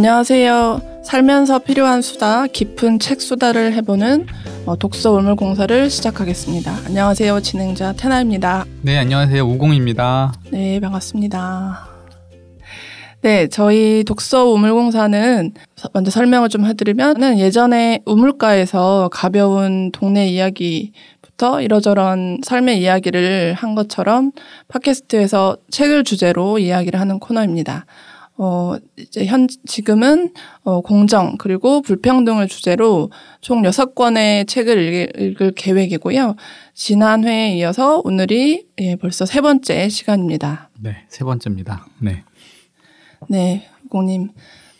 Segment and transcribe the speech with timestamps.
[0.00, 1.02] 안녕하세요.
[1.04, 4.26] 살면서 필요한 수다, 깊은 책 수다를 해보는
[4.64, 6.74] 어, 독서 울물공사를 시작하겠습니다.
[6.86, 7.42] 안녕하세요.
[7.42, 8.64] 진행자 테나입니다.
[8.80, 9.44] 네, 안녕하세요.
[9.44, 10.32] 우공입니다.
[10.52, 11.86] 네, 반갑습니다.
[13.20, 15.52] 네, 저희 독서 우물공사는
[15.92, 24.32] 먼저 설명을 좀 해드리면 예전에 우물가에서 가벼운 동네 이야기부터 이러저런 삶의 이야기를 한 것처럼
[24.68, 27.84] 팟캐스트에서 책을 주제로 이야기를 하는 코너입니다.
[28.42, 33.10] 어, 이제 현, 지금은, 어, 공정, 그리고 불평등을 주제로
[33.42, 36.36] 총 여섯 권의 책을 읽을, 읽을 계획이고요.
[36.72, 40.70] 지난 회에 이어서 오늘이 예, 벌써 세 번째 시간입니다.
[40.78, 41.86] 네, 세 번째입니다.
[41.98, 42.24] 네.
[43.28, 44.30] 네, 공님.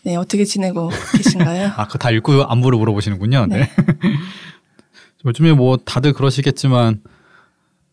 [0.04, 1.73] 네, 어떻게 지내고 계신가요?
[1.77, 3.45] 아, 그다 읽고 안부를 물어보시는군요.
[3.45, 3.59] 네.
[3.59, 3.68] 네.
[5.27, 7.02] 요즘에 뭐 다들 그러시겠지만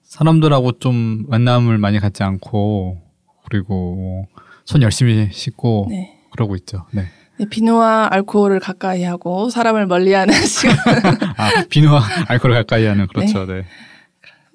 [0.03, 3.01] 사람들하고 좀 만남을 많이 갖지 않고
[3.43, 4.27] 그리고
[4.67, 6.19] 손 열심히 씻고 네.
[6.29, 6.85] 그러고 있죠.
[6.91, 7.05] 네.
[7.39, 10.75] 네, 비누와 알코올을 가까이 하고 사람을 멀리하는 시간.
[11.37, 13.45] 아 비누와 알코올을 가까이 하는 그렇죠.
[13.45, 13.61] 네.
[13.61, 13.65] 네.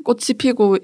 [0.05, 0.77] 꽃이 피고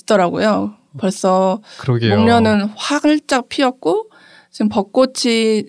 [0.00, 0.74] 있더라고요.
[0.98, 2.18] 벌써 그러게요.
[2.18, 4.10] 목련은 활짝 피었고
[4.50, 5.62] 지금 벚꽃이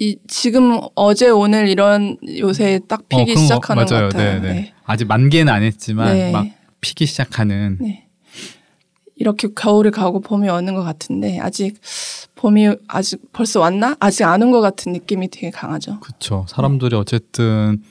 [0.00, 4.40] 이 지금 어제 오늘 이런 요새 딱 어, 피기 어, 시작하는 것 같아요.
[4.40, 4.54] 네, 네.
[4.54, 4.74] 네.
[4.84, 6.32] 아직 만개는 안 했지만 네.
[6.32, 6.46] 막
[6.80, 7.76] 피기 시작하는.
[7.78, 8.06] 네.
[9.24, 11.80] 이렇게 겨울이 가고 봄이 오는 것 같은데 아직
[12.34, 13.96] 봄이 아직 벌써 왔나?
[14.00, 15.98] 아직 안 온 것 같은 느낌이 되게 강하죠.
[16.00, 16.44] 그렇죠.
[16.46, 17.82] 사람들이 어쨌든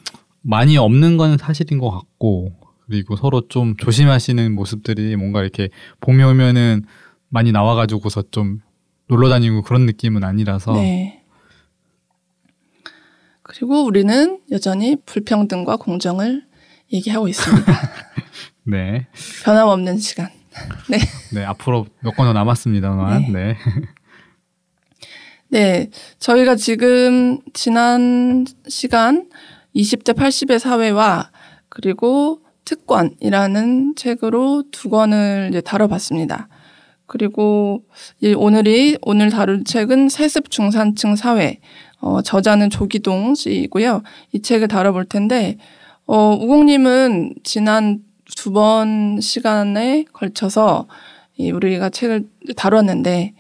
[0.42, 2.54] 많이 없는 건 사실인 것 같고
[2.86, 5.70] 그리고 서로 좀 조심하시는 모습들이 뭔가 이렇게
[6.02, 6.84] 봄이 오면은
[7.30, 8.60] 많이 나와가지고서 좀
[9.08, 10.74] 놀러 다니고 그런 느낌은 아니라서.
[10.74, 11.24] 네.
[13.42, 16.44] 그리고 우리는 여전히 불평등과 공정을
[16.94, 17.74] 얘기하고 있습니다.
[18.66, 19.08] 네.
[19.44, 20.30] 변함없는 시간.
[20.90, 20.98] 네.
[21.34, 23.32] 네, 앞으로 몇 건 더 남았습니다만.
[23.32, 23.32] 네.
[23.32, 23.58] 네.
[25.50, 25.90] 네.
[26.20, 29.30] 저희가 지금 지난 시간
[29.76, 31.32] 20대 80의 사회와
[31.70, 36.48] 그리고 특권이라는 책으로 두 권을 이제 다뤄봤습니다.
[37.06, 37.84] 그리고
[38.38, 41.60] 오늘이 오늘 다룰 책은 세습 중산층 사회
[42.00, 44.02] 어, 저자는 조기동 씨이고요.
[44.32, 45.58] 이 책을 다뤄볼 텐데
[46.06, 48.00] 어, 우공님은 지난
[48.36, 50.88] 두 번 시간에 걸쳐서
[51.38, 53.34] 이 우리가 책을 다뤘는데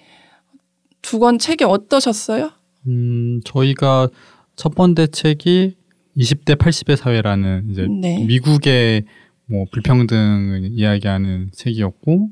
[1.02, 2.52] 두 권 책이 어떠셨어요?
[2.88, 4.10] 음, 저희가
[4.56, 5.76] 첫 번째 책이
[6.18, 8.24] 20대 80의 사회라는 이제 네.
[8.26, 9.04] 미국의
[9.46, 12.30] 뭐 불평등을 이야기하는 책이었고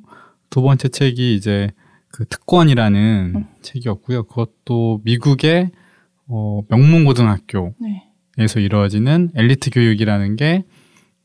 [0.49, 1.69] 두 번째 책이 이제
[2.09, 3.45] 그 특권이라는 음.
[3.61, 4.23] 책이었고요.
[4.23, 5.69] 그것도 미국의
[6.27, 8.61] 어, 명문 고등학교에서 네.
[8.61, 10.63] 이루어지는 엘리트 교육이라는 게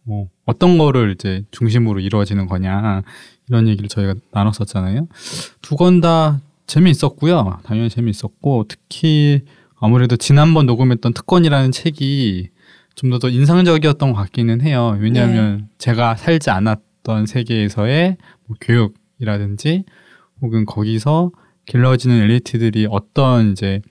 [0.09, 3.03] 어, 어떤 거를 이제 중심으로 이루어지는 거냐
[3.49, 5.09] 이런 얘기를 저희가 나눴었잖아요.
[5.63, 7.59] 두권다 재미있었고요.
[7.65, 9.43] 당연히 재미있었고 특히
[9.79, 12.51] 아무래도 지난번 녹음했던 특권이라는 책이
[12.95, 14.97] 좀 더 더 인상적이었던 것 같기는 해요.
[15.01, 15.65] 왜냐하면 네.
[15.79, 19.85] 제가 살지 않았던 세계에서의 뭐 교육이라든지
[20.41, 21.31] 혹은 거기서
[21.67, 23.83] 길러지는 엘리트들이 어떤 이제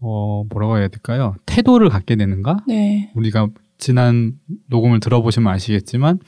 [0.00, 1.34] 어 뭐라고 해야 될까요?
[1.46, 2.58] 태도를 갖게 되는가?
[2.68, 3.10] 네.
[3.14, 4.32] 우리가 지난
[4.66, 6.18] 녹음을 들어보시면 아시겠지만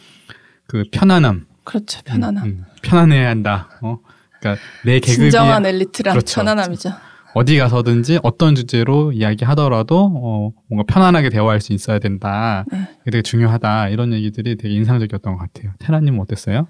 [0.66, 1.46] 그 편안함.
[1.64, 2.44] 그렇죠, 편안함.
[2.44, 3.68] 음, 음, 편안해야 한다.
[3.82, 3.98] 어,
[4.38, 6.40] 그러니까 내 계급이 진정한 엘리트란 그렇죠.
[6.40, 6.90] 편안함이죠.
[7.34, 12.64] 어디 가서든지 어떤 주제로 이야기하더라도 어, 뭔가 편안하게 대화할 수 있어야 된다.
[12.72, 12.88] 네.
[13.02, 13.90] 이게 되게 중요하다.
[13.90, 15.72] 이런 얘기들이 되게 인상적이었던 것 같아요.
[15.78, 16.66] 테라님 어땠어요?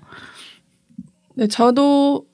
[1.36, 2.26] 네, 저도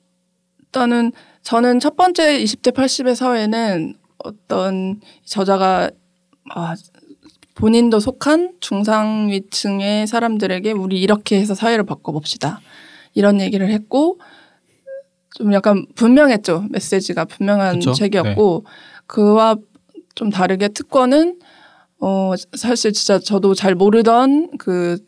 [0.59, 5.89] 일단은 저는 첫 번째 20대 80의 사회는 어떤 저자가
[6.53, 6.75] 아,
[7.57, 12.61] 본인도 속한 중상위층의 사람들에게 우리 이렇게 해서 사회를 바꿔봅시다.
[13.15, 14.19] 이런 얘기를 했고
[15.35, 16.65] 좀 약간 분명했죠.
[16.69, 17.93] 메시지가 분명한 그쵸?
[17.93, 18.71] 책이었고 네.
[19.07, 19.55] 그와
[20.13, 21.39] 좀 다르게 특권은
[21.99, 24.99] 어 사실 진짜 저도 잘 모르던 그,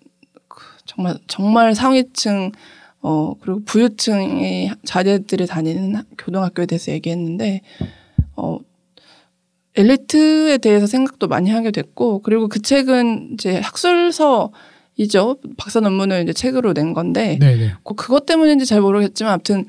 [0.48, 2.52] 그 정말 정말 상위층
[3.02, 7.62] 어 그리고 부유층의 자제들이 다니는 교동학교에 대해서 얘기했는데
[8.36, 8.58] 어
[9.76, 14.52] 엘리트에 대해서 생각도 많이 하게 됐고 그리고 그 책은 이제 학술서
[14.98, 17.74] 이죠 박사 논문을 이제 책으로 낸 건데 네네.
[17.84, 19.66] 그것 때문인지 잘 모르겠지만 아무튼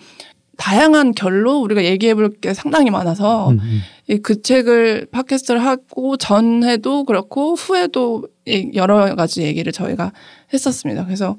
[0.57, 4.17] 다양한 결로 우리가 얘기해 볼 게 상당히 많아서 음, 음.
[4.23, 8.27] 그 책을 팟캐스트를 하고 전에도 그렇고 후에도
[8.75, 10.13] 여러 가지 얘기를 저희가
[10.53, 11.05] 했었습니다.
[11.05, 11.39] 그래서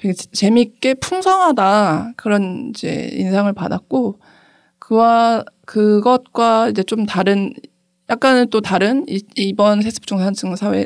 [0.00, 4.18] 되게 재밌게 풍성하다 그런 이제 인상을 받았고
[4.90, 7.54] 그와 그것과 이제 좀 다른
[8.08, 10.84] 약간은 또 다른 이, 번 세습 중산층 사회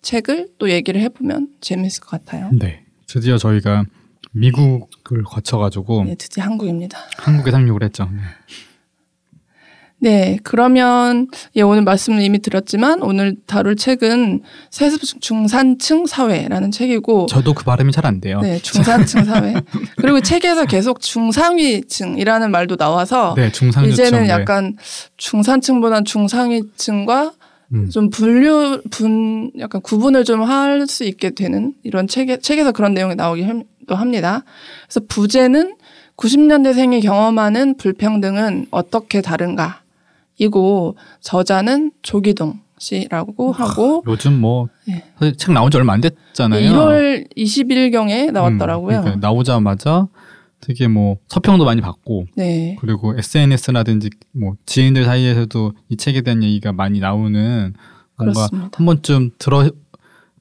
[0.00, 2.50] 책을 또 얘기를 해보면 재밌을 것 같아요.
[2.58, 3.84] 네, 드디어 저희가
[4.32, 6.98] 미국을 거쳐가지고 네, 드디어 한국입니다.
[7.18, 8.08] 한국에 상륙을 했죠.
[8.10, 8.22] 네.
[10.04, 17.54] 네, 그러면 예, 오늘 말씀을 이미 드렸지만 오늘 다룰 책은 세습 중산층 사회라는 책이고 저도
[17.54, 18.40] 그 발음이 잘 안 돼요.
[18.42, 19.54] 네, 중산층 사회.
[19.96, 24.28] 그리고 책에서 계속 중상위층이라는 말도 나와서 네, 중상위층, 이제는 네.
[24.28, 24.76] 약간
[25.16, 27.32] 중산층보다 중상위층과
[27.72, 27.88] 음.
[27.88, 33.14] 좀 분류 분 약간 구분을 좀 할 수 있게 되는 이런 책에 책에서 그런 내용이
[33.14, 34.44] 나오기도 합니다.
[34.86, 35.76] 그래서 부제는
[36.18, 39.83] 90년대생이 경험하는 불평등은 어떻게 다른가?
[40.38, 45.32] 이고 저자는 조기동 씨라고 하고 요즘 뭐 네.
[45.36, 46.70] 책 나온 지 얼마 안 됐잖아요.
[46.70, 48.98] 1월 20일 경에 나왔더라고요.
[48.98, 50.08] 음, 그러니까 나오자마자
[50.60, 52.76] 되게 뭐 서평도 많이 받고 네.
[52.80, 57.74] 그리고 SNS라든지 뭐 지인들 사이에서도 이 책에 대한 얘기가 많이 나오는
[58.16, 58.70] 뭔가 그렇습니다.
[58.72, 59.70] 한 번쯤 들어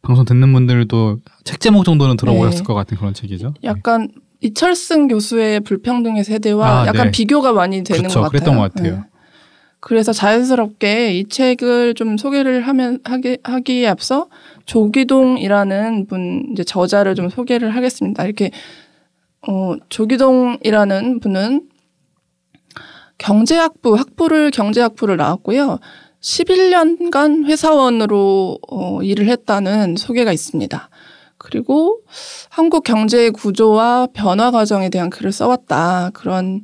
[0.02, 2.64] 방송 듣는 분들도 책 제목 정도는 들어보셨을 네.
[2.64, 3.54] 것 같은 그런 책이죠.
[3.64, 4.10] 약간
[4.42, 7.12] 이철승 교수의 불평등의 세대와 아, 약간 네.
[7.12, 8.20] 비교가 많이 되는 그렇죠.
[8.20, 8.30] 것 같아요.
[8.30, 9.06] 그랬던 것 같아요.
[9.84, 9.88] 네.
[9.88, 14.30] 그래서 자연스럽게 이 책을 좀 소개를 하면 하기, 하기에 앞서
[14.66, 18.24] 조기동이라는 분 이제 저자를 좀 소개를 하겠습니다.
[18.24, 18.52] 이렇게
[19.46, 21.68] 어 조기동이라는 분은
[23.18, 25.80] 경제학부 학부를 경제학부를 나왔고요.
[26.22, 30.90] 11년간 회사원으로 어, 일을 했다는 소개가 있습니다.
[31.38, 32.00] 그리고
[32.50, 36.12] 한국 경제의 구조와 변화 과정에 대한 글을 써왔다.
[36.14, 36.64] 그런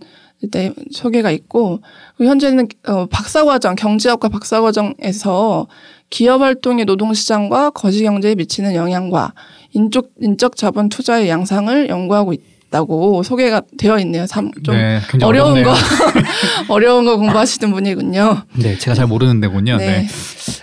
[0.52, 1.82] 네, 소개가 있고
[2.18, 5.68] 현재는 어, 박사과정 경제학과 박사과정에서
[6.10, 9.34] 기업 활동이 노동시장과 거시경제에 미치는 영향과
[9.74, 14.26] 인적 인적 자본 투자의 양상을 연구하고 있다 고 소개가 되어 있네요.
[14.28, 15.66] 참 좀 네, 어려운 어렵네요.
[15.66, 15.74] 거
[16.74, 18.44] 어려운 거 공부하시는 분이군요.
[18.58, 19.78] 네, 제가 잘 모르는 데군요.
[19.78, 19.86] 네.
[20.04, 20.08] 네.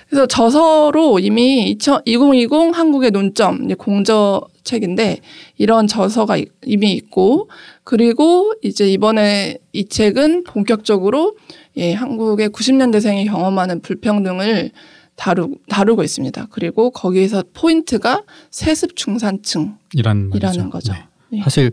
[0.08, 5.18] 그래서 저서로 이미 2020 한국의 논점 공저 책인데
[5.58, 7.50] 이런 저서가 이미 있고
[7.84, 11.34] 그리고 이제 이번에 이 책은 본격적으로
[11.76, 14.70] 예, 한국의 90년대생이 경험하는 불평등을
[15.16, 16.46] 다루, 다루고 있습니다.
[16.50, 20.30] 그리고 거기에서 포인트가 세습 중산층이라는
[20.70, 20.92] 거죠.
[20.92, 20.98] 네.
[21.32, 21.40] 네.
[21.42, 21.70] 사실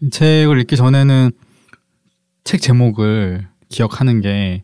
[0.00, 1.30] 이 책을 읽기 전에는
[2.44, 4.62] 책 제목을 기억하는 게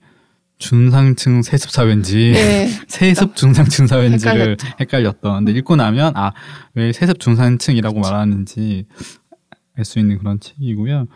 [0.59, 2.69] 중상층 세습 사회인지 네.
[2.89, 5.45] 세습 중상층 사회인지를 헷갈렸던.
[5.45, 6.33] 근데 읽고 나면 아
[6.75, 8.87] 왜 세습 중산층이라고 말하는지
[9.77, 11.07] 알 수 있는 그런 책이고요.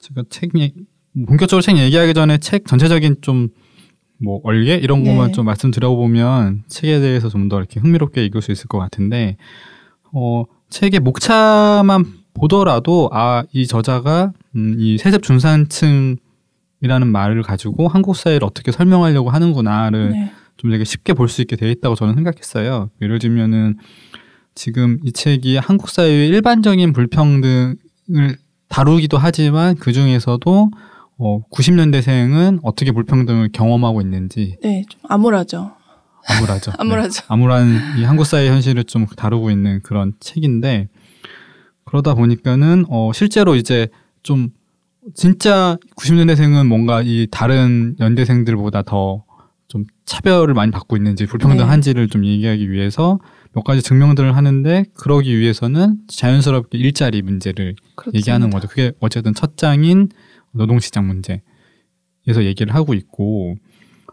[0.00, 0.74] 제가 책 얘기,
[1.26, 3.48] 본격적으로 책 얘기하기 전에 책 전체적인 좀
[4.20, 5.10] 뭐 얼개 이런 네.
[5.10, 9.36] 것만 좀 말씀드려보면 책에 대해서 좀 더 이렇게 흥미롭게 읽을 수 있을 것 같은데
[10.12, 12.04] 어 책의 목차만
[12.40, 16.16] 보더라도 아 이 저자가 음, 이 세습 중산층
[16.80, 20.32] 이라는 말을 가지고 한국 사회를 어떻게 설명하려고 하는구나를 네.
[20.56, 22.90] 좀 되게 쉽게 볼 수 있게 되어 있다고 저는 생각했어요.
[23.02, 23.76] 예를 들면은
[24.54, 27.76] 지금 이 책이 한국 사회의 일반적인 불평등을
[28.68, 30.70] 다루기도 하지만 그 중에서도
[31.18, 34.56] 어, 90년대생은 어떻게 불평등을 경험하고 있는지.
[34.62, 35.72] 네, 좀 암울하죠.
[36.28, 36.72] 암울하죠.
[36.78, 37.20] 암울하죠.
[37.22, 37.26] 네.
[37.28, 40.88] 암울한 이 한국 사회 현실을 좀 다루고 있는 그런 책인데
[41.88, 43.88] 그러다 보니까는 어, 실제로 이제
[44.22, 44.50] 좀
[45.14, 49.28] 진짜 90년대생은 뭔가 이 다른 연대생들보다 더
[49.68, 52.10] 좀 차별을 많이 받고 있는지 불평등한지를 네.
[52.10, 53.20] 좀 얘기하기 위해서
[53.52, 58.18] 몇 가지 증명들을 하는데 그러기 위해서는 자연스럽게 일자리 문제를 그렇습니다.
[58.18, 58.66] 얘기하는 거죠.
[58.66, 60.08] 그게 어쨌든 첫 장인
[60.52, 63.56] 노동시장 문제에서 얘기를 하고 있고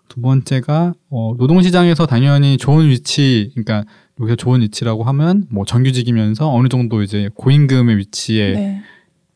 [0.09, 3.85] 두 번째가 어, 노동시장에서 당연히 좋은 위치, 그러니까
[4.19, 8.81] 여기서 좋은 위치라고 하면 뭐 정규직이면서 어느 정도 이제 고임금의 위치에 네.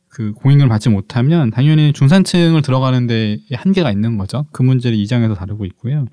[0.08, 4.46] 그 공인을 받지 못하면 당연히 중산층을 들어가는데 한계가 있는 거죠.
[4.52, 6.06] 그 문제를 2장에서 다루고 있고요.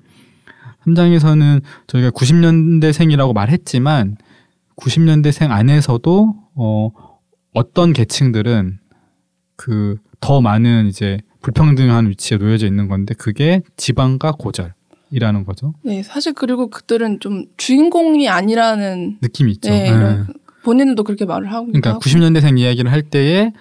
[0.85, 4.17] 3장에서는 저희가 90년대생이라고 말했지만
[4.75, 6.89] 90년대생 안에서도 어
[7.53, 8.79] 어떤 계층들은
[9.55, 14.73] 그 더 많은 이제 불평등한 위치에 놓여져 있는 건데 그게 지방과 고절
[15.11, 15.73] 이라는 거죠.
[15.83, 19.69] 네, 사실 그리고 그들은 좀 주인공이 아니라는 느낌이 있죠.
[19.69, 20.23] 네, 네.
[20.63, 23.53] 본인들도 그렇게 말을 하고 그러니까 90년대생 이야기를 할 때에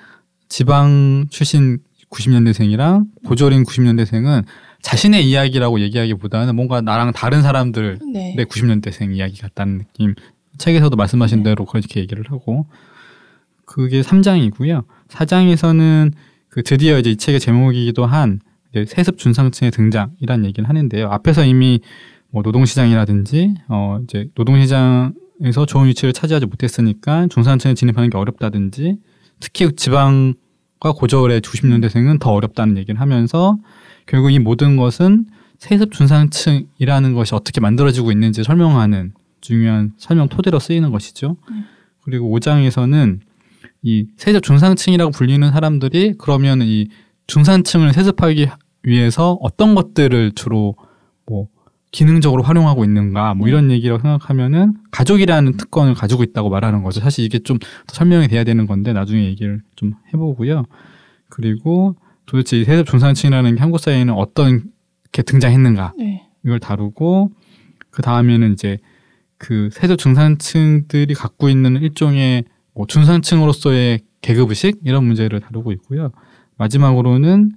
[0.49, 1.79] 지방 출신
[2.11, 4.45] 90년대생이랑 고졸인 90년대생은
[4.83, 8.35] 자신의 이야기라고 얘기하기보다는 뭔가 나랑 다른 사람들 네.
[8.37, 10.15] 내 90년대생 이야기 같다는 느낌.
[10.59, 11.51] 책에서도 말씀하신 네.
[11.51, 12.67] 대로 그렇게 얘기를 하고
[13.65, 14.85] 그게 3장이고요.
[15.09, 16.13] 4장에서는
[16.49, 18.41] 그 드디어 이제 이 책의 제목이기도 한
[18.85, 21.09] 세습 준상층의 등장이란 얘기를 하는데요.
[21.09, 21.81] 앞에서 이미
[22.31, 28.99] 뭐 노동시장이라든지 어 이제 노동시장에서 좋은 위치를 차지하지 못했으니까 중산층에 진입하는 게 어렵다든지
[29.41, 33.57] 특히 지방과 고졸의 90년대생은 더 어렵다는 얘기를 하면서
[34.07, 35.27] 결국 이 모든 것은
[35.59, 41.37] 세습 중산층이라는 것이 어떻게 만들어지고 있는지 설명하는 중요한 설명 토대로 쓰이는 것이죠.
[41.51, 41.65] 음.
[42.03, 43.21] 그리고 5장에서는
[43.83, 46.89] 이 세습 중산층이라고 불리는 사람들이 그러면 이
[47.27, 48.49] 중산층을 세습하기
[48.87, 50.77] 위해서 어떤 것들을 주로
[51.27, 51.49] 뭐
[51.93, 57.01] 기능적으로 활용하고 있는가 뭐 이런 얘기라고 생각하면은 가족이라는 특권을 가지고 있다고 말하는 거죠.
[57.01, 60.65] 사실 이게 좀 더 설명이 돼야 되는 건데 나중에 얘기를 좀 해보고요.
[61.29, 64.65] 그리고 도대체 이 세습 중산층이라는 게 한국 사회에는 어떤
[65.13, 66.27] 게 등장했는가 네.
[66.45, 67.33] 이걸 다루고
[67.91, 68.79] 그 다음에는 이제
[69.39, 76.11] 그 세습 중산층들이 갖고 있는 일종의 뭐 중산층으로서의 계급 의식 이런 문제를 다루고 있고요.
[76.59, 77.53] 마지막으로는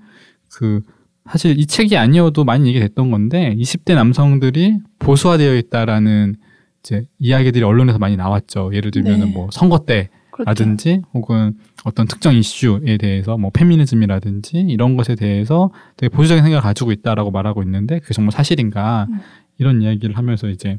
[0.54, 0.82] 그
[1.30, 6.36] 사실 이 책이 아니어도 많이 얘기됐던 건데 20대 남성들이 보수화되어 있다라는
[6.82, 8.72] 이제 이야기들이 언론에서 많이 나왔죠.
[8.74, 9.34] 예를 들면은 네.
[9.34, 11.08] 뭐 선거 때라든지 그렇죠.
[11.14, 17.32] 혹은 어떤 특정 이슈에 대해서 뭐 페미니즘이라든지 이런 것에 대해서 되게 보수적인 생각을 가지고 있다라고
[17.32, 19.20] 말하고 있는데 그게 정말 사실인가 음.
[19.60, 20.78] 이런 이야기를 하면서 이제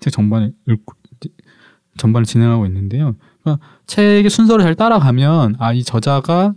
[0.00, 0.94] 책 전반을 읽고
[1.98, 3.14] 전반을 진행하고 있는데요.
[3.42, 6.54] 그러니까 책의 순서를 잘 따라가면 아 이 저자가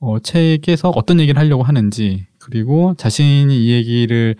[0.00, 4.36] 어, 책에서 어떤 얘기를 하려고 하는지 그리고 자신이 이 얘기를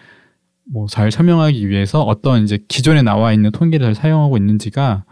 [0.64, 5.04] 뭐 잘 설명하기 위해서 어떤 이제 기존에 나와 있는 통계를 잘 사용하고 있는지가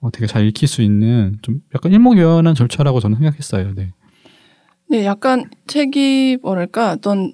[0.00, 3.74] 어, 되게 잘 읽힐 수 있는 좀 약간 일목요연한 절차라고 저는 생각했어요.
[3.74, 3.92] 네.
[4.90, 7.32] 네, 약간 책이 뭐랄까 어떤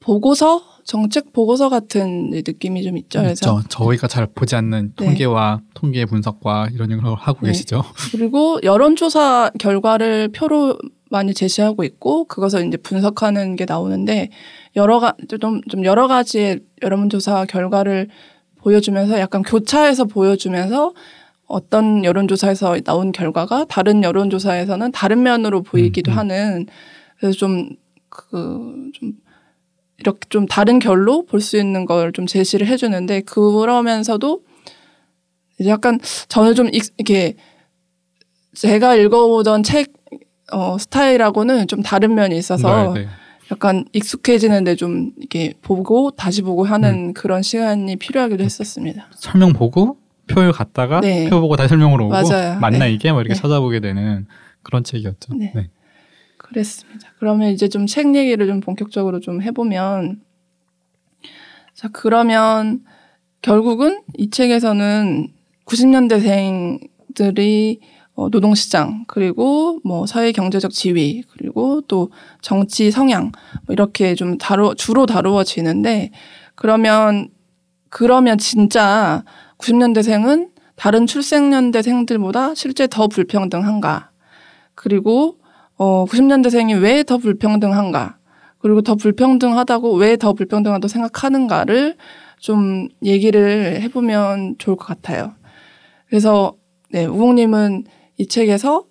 [0.00, 3.20] 보고서 정책 보고서 같은 느낌이 좀 있죠.
[3.20, 5.06] 그래서 저희가 잘 보지 않는 네.
[5.06, 5.68] 통계와 네.
[5.74, 7.48] 통계 분석과 이런 걸 하고 네.
[7.48, 7.82] 계시죠.
[8.12, 10.78] 그리고 여론조사 결과를 표로
[11.14, 14.28] 많이 제시하고 있고 그것을 이제 분석하는 게 나오는데
[14.76, 18.08] 여러 가좀 좀 여러 가지의 여론조사 결과를
[18.58, 20.92] 보여주면서 약간 교차해서 보여주면서
[21.46, 26.18] 어떤 여론조사에서 나온 결과가 다른 여론조사에서는 다른 면으로 보이기도 음, 음.
[26.18, 26.66] 하는
[27.18, 27.70] 그래서 좀
[28.08, 29.12] 그, 좀
[29.98, 34.42] 이렇게 좀 다른 결로 볼 수 있는 걸 좀 제시를 해주는데 그러면서도
[35.66, 37.36] 약간 저는 좀 이렇게
[38.54, 39.92] 제가 읽어보던 책
[40.52, 43.08] 어, 스타일하고는 좀 다른 면이 있어서 네, 네.
[43.50, 47.12] 약간 익숙해지는데 좀 이렇게 보고 다시 보고 하는 음.
[47.14, 49.08] 그런 시간이 필요하기도 했었습니다.
[49.16, 51.28] 설명 보고 표를 갖다가 네.
[51.28, 52.58] 표 보고 다시 설명으로 오고 맞아요.
[52.60, 52.92] 맞나 네.
[52.92, 53.40] 이게 뭐 이렇게 네.
[53.40, 54.26] 찾아보게 되는
[54.62, 55.34] 그런 책이었죠.
[55.34, 55.52] 네.
[55.54, 55.68] 네.
[56.38, 57.08] 그랬습니다.
[57.18, 60.20] 그러면 이제 좀 책 얘기를 좀 본격적으로 좀 해보면
[61.74, 62.84] 자 그러면
[63.42, 65.28] 결국은 이 책에서는
[65.66, 67.80] 90년대생들이
[68.16, 73.32] 어, 노동시장 그리고 뭐 사회 경제적 지위 그리고 또 정치 성향
[73.66, 76.10] 뭐 이렇게 좀 다루 주로 다루어지는데
[76.54, 77.28] 그러면
[77.90, 79.24] 그러면 진짜
[79.58, 84.10] 90년대생은 다른 출생연대생들보다 실제 더 불평등한가?
[84.74, 85.38] 그리고
[85.76, 88.18] 어 90년대생이 왜 더 불평등한가?
[88.58, 91.96] 그리고 더 불평등하다고 왜 더 불평등하다고 생각하는가를
[92.38, 95.32] 좀 얘기를 해보면 좋을 것 같아요.
[96.08, 96.54] 그래서
[96.90, 97.84] 네 우홍님은
[98.16, 98.84] 이 책에서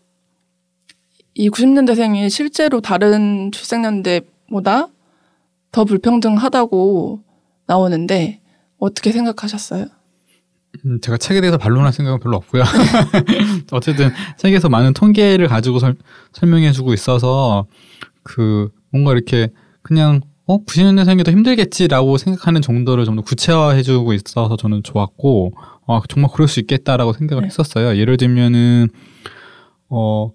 [1.36, 4.88] 이 90년대생이 실제로 다른 출생연대보다
[5.72, 7.24] 더 불평등하다고
[7.66, 8.42] 나오는데
[8.78, 9.88] 어떻게 생각하셨어요?
[10.86, 12.64] 음, 제가 책에 대해서 반론할 생각은 별로 없고요.
[13.72, 15.96] 어쨌든 책에서 많은 통계를 가지고 설,
[16.34, 17.66] 설명해주고 있어서
[18.24, 19.50] 그 뭔가 이렇게
[19.82, 25.54] 그냥 어 90년대생이 더 힘들겠지라고 생각하는 정도를 좀 더 구체화해주고 있어서 저는 좋았고
[25.88, 27.48] 아 정말 그럴 수 있겠다라고 생각을 네.
[27.48, 27.98] 했었어요.
[27.98, 28.90] 예를 들면은
[29.90, 30.32] 어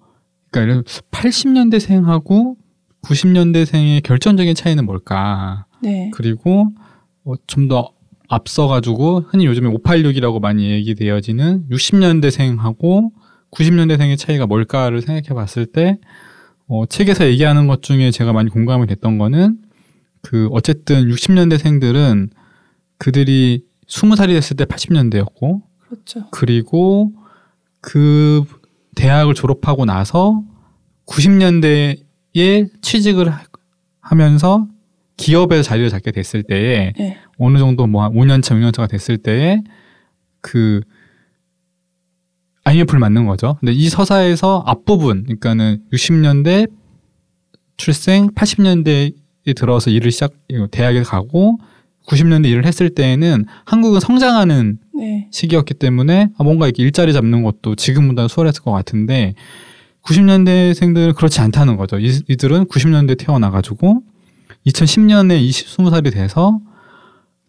[0.51, 2.57] 그러니까 80년대생하고
[3.03, 5.67] 90년대생의 결정적인 차이는 뭘까?
[5.83, 6.11] 네.
[6.15, 6.69] 그리고
[7.25, 7.93] 어, 좀 더
[8.29, 13.11] 앞서가지고 흔히 요즘에 586이라고 많이 얘기되어지는 60년대생하고
[13.51, 15.99] 90년대생의 차이가 뭘까를 생각해 봤을 때
[16.67, 19.59] 어, 책에서 얘기하는 것 중에 제가 많이 공감이 됐던 거는
[20.21, 22.29] 그 어쨌든 60년대생들은
[22.99, 26.29] 그들이 20살이 됐을 때 80년대였고 그렇죠.
[26.31, 27.13] 그리고
[27.81, 28.45] 그
[28.99, 30.43] 대학을 졸업하고 나서
[31.07, 33.33] 90년대에 취직을
[34.01, 34.67] 하면서
[35.17, 37.19] 기업에서 자리를 잡게 됐을 때에 네.
[37.39, 39.63] 어느 정도 뭐 5년차, 6년차가 됐을 때에
[40.41, 40.81] 그
[42.65, 43.57] IMF를 맞는 거죠.
[43.61, 46.69] 근데 이 서사에서 앞부분, 그러니까는 60년대
[47.77, 50.33] 출생, 80년대에 들어서 일을 시작,
[50.73, 51.59] 대학에 가고
[52.09, 55.29] 90년대 일을 했을 때에는 한국은 성장하는 네.
[55.31, 59.35] 시기였기 때문에 아, 뭔가 이렇게 일자리 잡는 것도 지금보다 수월했을 것 같은데
[60.03, 61.99] 90년대생들은 그렇지 않다는 거죠.
[61.99, 64.03] 이, 이들은 90년대 태어나가지고
[64.67, 66.61] 2010년에 20, 20살이 돼서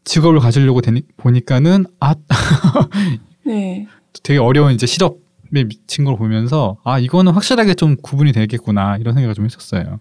[0.03, 2.15] 직업을 가지려고 되니, 보니까는 아
[3.45, 3.87] 네.
[4.23, 5.17] 되게 어려운 이제 실업
[5.55, 9.99] 에 미친 걸 보면서 아 이거는 확실하게 좀 구분이 되겠구나 이런 생각을 좀 했었어요.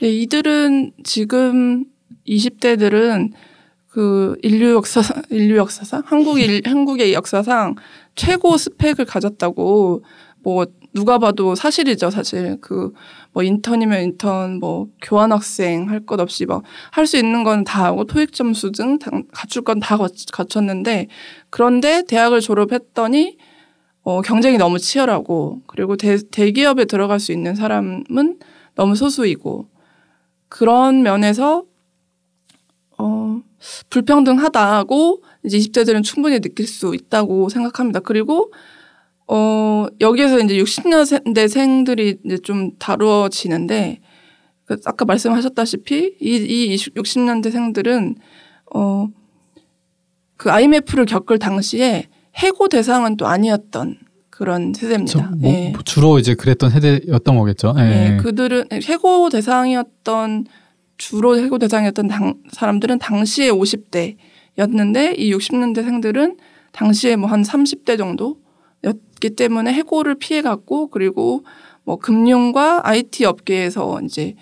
[0.00, 1.84] 네, 이들은 지금
[2.26, 3.30] 20대들은
[3.88, 7.74] 그 인류 역사 인류 역사상 한국 일, 한국의 역사상
[8.14, 10.02] 최고 스펙을 가졌다고
[10.42, 12.58] 뭐 누가 봐도 사실이죠, 사실.
[12.60, 12.92] 그,
[13.32, 18.04] 뭐, 인턴이면 인턴, 뭐, 교환학생 할 것 없이 막, 할 수 있는 건 다 하고,
[18.04, 18.98] 토익 점수 등
[19.32, 19.98] 갖출 건 다
[20.32, 21.08] 갖췄는데,
[21.50, 23.36] 그런데 대학을 졸업했더니,
[24.02, 28.38] 어, 경쟁이 너무 치열하고, 그리고 대, 대기업에 들어갈 수 있는 사람은
[28.74, 29.68] 너무 소수이고,
[30.48, 31.64] 그런 면에서,
[32.98, 33.40] 어,
[33.90, 38.00] 불평등하다고 이제 20대들은 충분히 느낄 수 있다고 생각합니다.
[38.00, 38.52] 그리고
[39.28, 44.00] 어, 여기에서 이제 60년대생들이 이제 좀 다루어지는데,
[44.64, 48.16] 그 아까 말씀하셨다시피, 이, 이 60년대생들은,
[48.74, 49.08] 어,
[50.38, 53.98] 그 IMF를 겪을 당시에 해고 대상은 또 아니었던
[54.30, 55.30] 그런 세대입니다.
[55.36, 55.72] 뭐, 네.
[55.84, 57.72] 주로 이제 그랬던 세대였던 거겠죠.
[57.74, 58.10] 네.
[58.10, 58.16] 네.
[58.18, 60.46] 그들은 해고 대상이었던
[60.98, 66.36] 주로 해고 대상이었던 당, 사람들은 당시에 50대였는데 이 60년대생들은
[66.72, 68.40] 당시에 뭐 한 30대 정도
[68.84, 71.44] 였기 때문에 해고를 피해갔고 그리고
[71.84, 74.34] 뭐 금융과 IT 업계에서 이제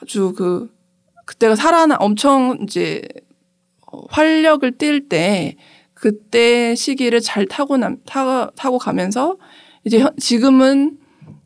[0.00, 0.72] 아주 그
[1.26, 3.02] 그때가 살아나 엄청 이제
[4.08, 5.56] 활력을 띨 때
[5.94, 9.36] 그때 시기를 잘 타고 남 타, 타고 가면서
[9.84, 10.98] 이제 지금은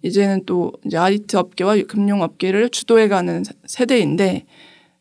[0.04, 4.44] 이제는 또 이제 IT 업계와 금융 업계를 주도해가는 세대인데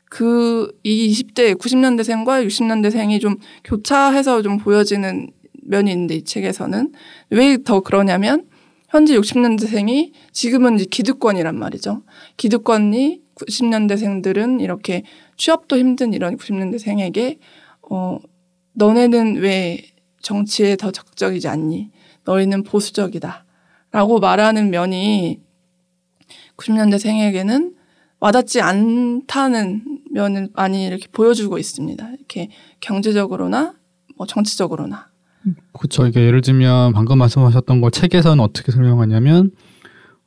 [0.10, 5.30] 그 이 20대 90년대생과 60년대생이 좀 교차해서 좀 보여지는
[5.64, 6.92] 면이 있는데 이 책에서는
[7.32, 8.48] 왜 더 그러냐면
[8.90, 12.04] 현재 60년대생이 지금은 이제 기득권이란 말이죠.
[12.38, 15.04] 기득권이 90년대생들은 이렇게
[15.38, 17.40] 취업도 힘든 이런 90년대생에게
[17.90, 18.20] 어
[18.74, 19.84] 너네는 왜
[20.22, 21.90] 정치에 더 적극적이지 않니?
[22.26, 23.43] 너희는 보수적이다.
[23.94, 25.40] 라고 말하는 면이
[26.58, 27.76] 90년대생에게는
[28.20, 32.10] 와닿지 않다는 면을 많이 이렇게 보여주고 있습니다.
[32.18, 33.76] 이렇게 경제적으로나
[34.18, 35.10] 뭐 정치적으로나.
[35.74, 36.08] 그렇죠.
[36.08, 39.52] 이게 예를 들면 방금 말씀하셨던 거 책에서는 어떻게 설명하냐면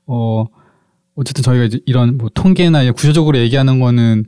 [0.06, 0.44] 어
[1.16, 4.26] 어쨌든 저희가 이제 이런 뭐 통계나 구조적으로 얘기하는 거는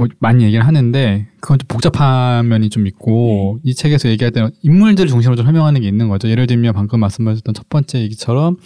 [0.00, 3.70] 뭐 많이 얘기를 하는데 그건 좀 복잡한 면이 좀 있고 네.
[3.70, 6.28] 이 책에서 얘기할 때는 인물들 중심으로 좀 설명하는 게 있는 거죠.
[6.28, 8.56] 예를 들면 방금 말씀하셨던 첫 번째 얘기처럼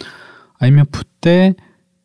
[0.59, 1.53] IMF 때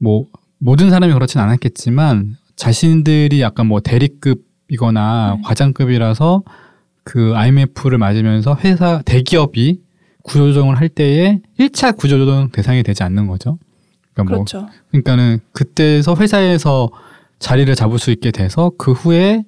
[0.01, 0.27] 뭐
[0.59, 5.43] 모든 사람이 그렇진 않았겠지만 자신들이 약간 뭐 대리급이거나 네.
[5.45, 6.43] 과장급이라서
[7.05, 9.81] 그 IMF를 맞으면서 회사 대기업이
[10.23, 13.59] 구조조정을 할 때에 1차 구조조정 대상이 되지 않는 거죠.
[14.13, 14.69] 그러니까 뭐 그렇죠.
[14.91, 16.91] 그러니까는 그때서 회사에서
[17.41, 19.45] 자리를 잡을 수 있게 돼서 그 후에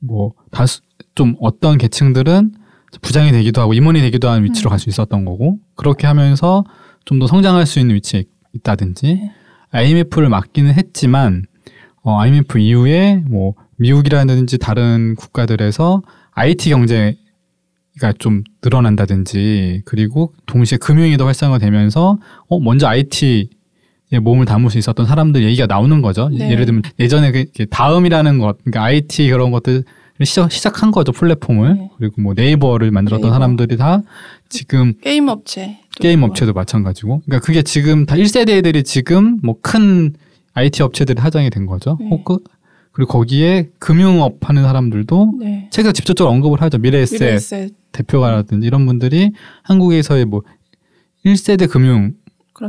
[0.00, 0.80] 뭐 다수
[1.14, 2.54] 좀 어떤 계층들은
[3.02, 4.70] 부장이 되기도 하고 임원이 되기도 하는 위치로 음.
[4.70, 6.64] 갈수 있었던 거고 그렇게 하면서
[7.04, 9.32] 좀 더 성장할 수 있는 위치에 있다든지 네.
[9.70, 11.44] IMF를 맡기는 했지만
[12.02, 21.24] 어, IMF 이후에 뭐 미국이라든지 다른 국가들에서 IT 경제가 좀 늘어난다든지 그리고 동시에 금융이 더
[21.26, 23.57] 활성화되면서 어 먼저 IT 에
[24.16, 26.28] 몸을 담을 수 있었던 사람들 얘기가 나오는 거죠.
[26.30, 26.50] 네.
[26.50, 29.84] 예를 들면 예전에 그 다음이라는 것, 그러니까 IT 그런 것들
[30.24, 31.90] 시작, 시작한 거죠 플랫폼을 네.
[31.98, 33.34] 그리고 뭐 네이버를 만들었던 네이버.
[33.34, 34.02] 사람들이 다
[34.48, 40.14] 지금 게임 업체 게임 업체도 마찬가지고 그러니까 그게 지금 다 1세대 애들이 지금 뭐 큰
[40.54, 41.96] IT 업체들이 하장이 된 거죠.
[42.00, 42.08] 네.
[42.08, 42.38] 혹은
[42.90, 45.68] 그리고 거기에 금융업 하는 사람들도 네.
[45.70, 46.78] 책에서 직접적으로 언급을 하죠.
[46.78, 47.70] 미래에셋, 미래에셋.
[47.92, 49.30] 대표가라든지 이런 분들이
[49.62, 50.42] 한국에서의 뭐
[51.24, 52.12] 1세대 금융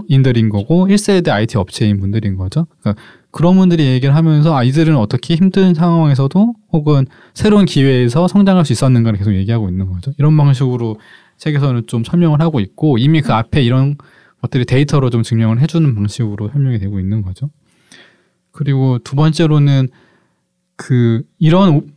[0.08, 2.67] 인들인 거고 1세대 IT 업체인 분들인 거죠.
[2.80, 8.73] 그러니까 그런 분들이 얘기를 하면서 아 이들은 어떻게 힘든 상황에서도 혹은 새로운 기회에서 성장할 수
[8.73, 10.12] 있었는가를 계속 얘기하고 있는 거죠.
[10.17, 10.99] 이런 방식으로
[11.38, 13.97] 책에서는 좀 설명을 하고 있고 이미 그 앞에 이런
[14.41, 17.49] 것들이 데이터로 좀 증명을 해주는 방식으로 설명이 되고 있는 거죠.
[18.52, 19.89] 그리고 두 번째로는
[20.75, 21.91] 그 이런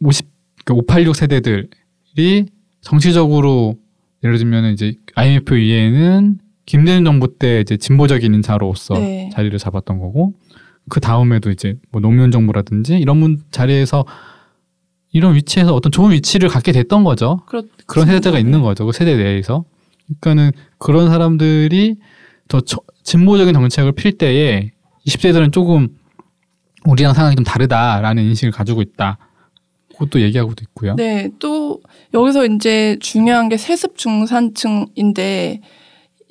[0.00, 0.26] 50,
[0.64, 2.46] 그586 세대들이
[2.80, 3.76] 정치적으로
[4.24, 9.30] 예를 들면 이제 IMF 위에는 김대중 정부 때 이제 진보적인 인사로서 네.
[9.32, 10.34] 자리를 잡았던 거고
[10.88, 14.04] 그 다음에도 이제 뭐 노무현 정부라든지 이런 분 자리에서
[15.12, 17.40] 이런 위치에서 어떤 좋은 위치를 갖게 됐던 거죠.
[17.46, 18.86] 그렇, 그런 세대가 있는 거죠.
[18.86, 19.64] 그 세대 내에서.
[20.20, 21.96] 그러니까는 그런 사람들이
[22.48, 22.60] 더
[23.02, 24.72] 진보적인 정책을 필 때에
[25.06, 25.88] 20대들은 조금
[26.84, 29.18] 우리랑 상황이 좀 다르다라는 인식을 가지고 있다.
[29.92, 30.96] 그것도 얘기하고도 있고요.
[30.96, 31.80] 네, 또
[32.14, 35.60] 여기서 이제 중요한 게 세습 중산층인데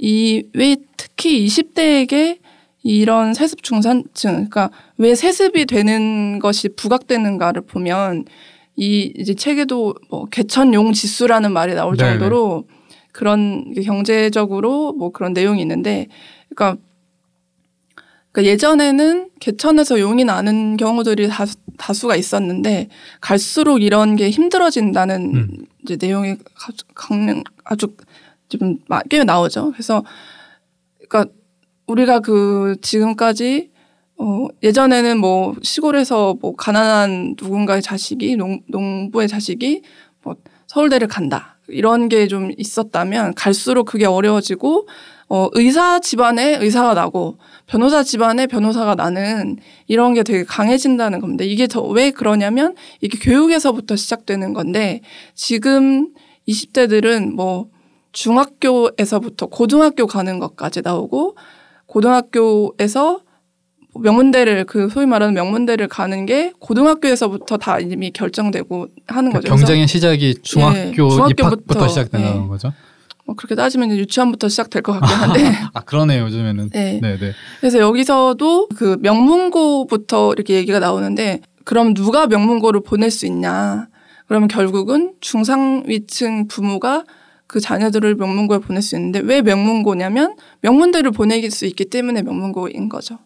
[0.01, 2.39] 이 왜 특히 20대에게
[2.83, 8.25] 이런 세습 중산층, 그러니까 왜 세습이 되는 것이 부각되는가를 보면
[8.75, 12.11] 이 이제 책에도 뭐 개천용 지수라는 말이 나올 네네.
[12.11, 12.65] 정도로
[13.11, 16.07] 그런 경제적으로 뭐 그런 내용이 있는데,
[16.49, 16.81] 그러니까
[18.31, 22.87] 그러니까 예전에는 개천에서 용이 나는 경우들이 다수, 다수가 있었는데
[23.19, 25.65] 갈수록 이런 게 힘들어진다는 음.
[25.83, 26.37] 이제 내용이
[26.95, 27.93] 강력 아주
[28.51, 29.71] 좀꽤 나오죠.
[29.71, 30.03] 그래서
[31.09, 31.31] 그러니까
[31.87, 33.71] 우리가 그 지금까지
[34.17, 39.81] 어 예전에는 뭐 시골에서 뭐 가난한 누군가의 자식이 농, 농부의 자식이
[40.23, 40.35] 뭐
[40.67, 44.87] 서울대를 간다 이런 게 좀 있었다면 갈수록 그게 어려워지고
[45.29, 51.43] 어 의사 집안에 의사가 나고 변호사 집안에 변호사가 나는 이런 게 되게 강해진다는 겁니다.
[51.45, 55.01] 이게 더 왜 그러냐면 이게 교육에서부터 시작되는 건데
[55.33, 56.09] 지금
[56.47, 57.69] 20대들은 뭐
[58.11, 61.35] 중학교에서부터 고등학교 가는 것까지 나오고
[61.85, 63.21] 고등학교에서
[63.99, 69.49] 명문대를 그 소위 말하는 명문대를 가는 게 고등학교에서부터 다 이미 결정되고 하는 거죠.
[69.49, 72.47] 경쟁의 시작이 중학교 예, 입학부터 시작되는 예.
[72.47, 72.71] 거죠.
[73.25, 75.53] 뭐 그렇게 따지면 유치원부터 시작될 것 같긴 한데.
[75.73, 76.69] 아 그러네요 요즘에는.
[76.69, 76.99] 네.
[77.01, 77.17] 네네.
[77.19, 77.31] 네.
[77.59, 83.87] 그래서 여기서도 그 명문고부터 이렇게 얘기가 나오는데 그럼 누가 명문고를 보낼 수 있냐?
[84.27, 87.03] 그러면 결국은 중상위층 부모가
[87.51, 93.19] 그 자녀들을 명문고에 보낼 수 있는데 왜 명문고냐면 명문대를 보내길 수 있기 때문에 명문고인 거죠.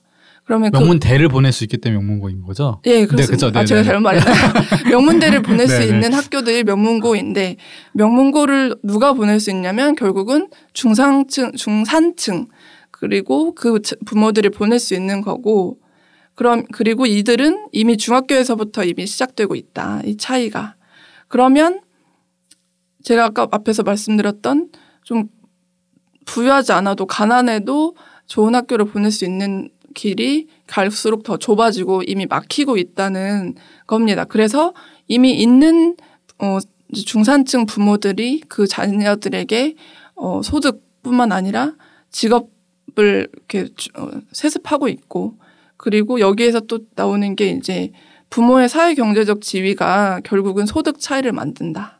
[0.46, 2.82] 그러면 그 명문대를 그, 보낼 수 있기 때문에 명문고인 거죠?
[2.88, 3.52] 예, 그렇습니다.
[3.52, 4.36] 네, 아, 제가 잘못 말했나요?
[4.90, 7.58] 명문대를 보낼 수 있는 학교들이 명문고인데
[7.94, 12.48] 명문고를 누가 보낼 수 있냐면 결국은 중상층, 중산층
[12.90, 15.78] 그리고 그 부모들이 보낼 수 있는 거고
[16.34, 20.02] 그럼 그리고 이들은 이미 중학교에서부터 이미 시작되고 있다.
[20.04, 20.74] 이 차이가.
[21.28, 21.82] 그러면
[23.06, 24.72] 제가 아까 앞에서 말씀드렸던
[25.04, 25.30] 좀
[26.26, 33.54] 부유하지 않아도 가난해도 좋은 학교를 보낼 수 있는 길이 갈수록 더 좁아지고 이미 막히고 있다는
[33.86, 34.26] 겁니다.
[34.26, 34.74] 그래서
[35.08, 35.96] 이미 있는
[36.40, 36.58] 어
[36.94, 39.76] 중산층 부모들이 그 자녀들에게
[40.16, 41.74] 어 소득뿐만 아니라
[42.10, 45.38] 직업을 이렇게 어, 세습하고 있고
[45.78, 47.92] 그리고 여기에서 또 나오는 게 이제
[48.32, 51.95] 부모의 사회 경제적 지위가 결국은 소득 차이를 만든다.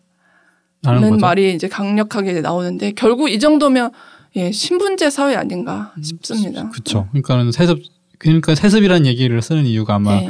[0.94, 3.92] 는 말이 이제 강력하게 나오는데 결국 이 정도면
[4.36, 6.70] 예, 신분제 사회 아닌가 음, 싶습니다.
[6.70, 7.08] 그렇죠.
[7.12, 7.80] 그러니까는 세습
[8.18, 10.30] 그러니까 세습이라는 얘기를 쓰는 이유가 아마 네.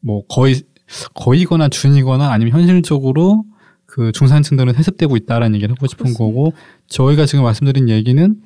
[0.00, 0.62] 뭐 거의
[1.14, 3.44] 거의거나 준이거나 아니면 현실적으로
[3.86, 6.24] 그 중산층들은 세습되고 있다라는 얘기를 하고 싶은 그렇습니다.
[6.24, 6.52] 거고
[6.88, 8.36] 저희가 지금 말씀드린 얘기는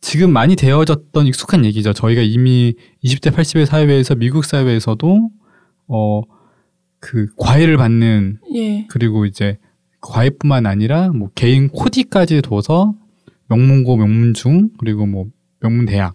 [0.00, 1.92] 지금 많이 되어졌던 익숙한 얘기죠.
[1.92, 5.30] 저희가 이미 20대 80의 사회에서 미국 사회에서도
[5.88, 6.22] 어
[7.00, 8.86] 그 과외를 받는 예.
[8.88, 9.58] 그리고 이제
[10.00, 12.94] 과외뿐만 아니라 뭐 개인 코디까지 둬서
[13.48, 15.26] 명문고, 명문중 그리고 뭐
[15.60, 16.14] 명문대학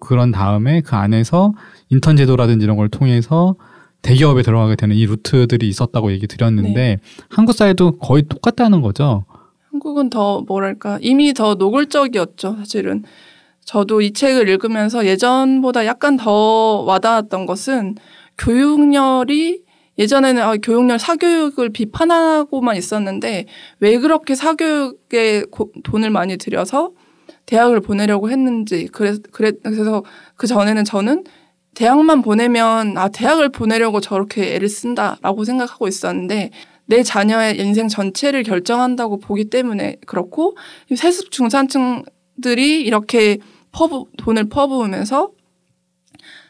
[0.00, 1.52] 그런 다음에 그 안에서
[1.90, 3.54] 인턴 제도라든지 이런 걸 통해서
[4.02, 6.98] 대기업에 들어가게 되는 이 루트들이 있었다고 얘기 드렸는데 네.
[7.28, 9.24] 한국 사회도 거의 똑같다는 거죠.
[9.70, 13.04] 한국은 더 뭐랄까 이미 더 노골적이었죠 사실은
[13.64, 17.96] 저도 이 책을 읽으면서 예전보다 약간 더 와닿았던 것은
[18.38, 19.65] 교육열이
[19.98, 23.46] 예전에는 아, 교육열 사교육을 비판하고만 있었는데
[23.80, 26.92] 왜 그렇게 사교육에 고, 돈을 많이 들여서
[27.46, 30.02] 대학을 보내려고 했는지 그래서 그래서
[30.36, 31.24] 그 전에는 저는
[31.74, 36.50] 대학만 보내면 아 대학을 보내려고 저렇게 애를 쓴다라고 생각하고 있었는데
[36.86, 40.56] 내 자녀의 인생 전체를 결정한다고 보기 때문에 그렇고
[40.94, 43.38] 세습 중산층들이 이렇게
[43.72, 45.30] 퍼부 돈을 퍼부으면서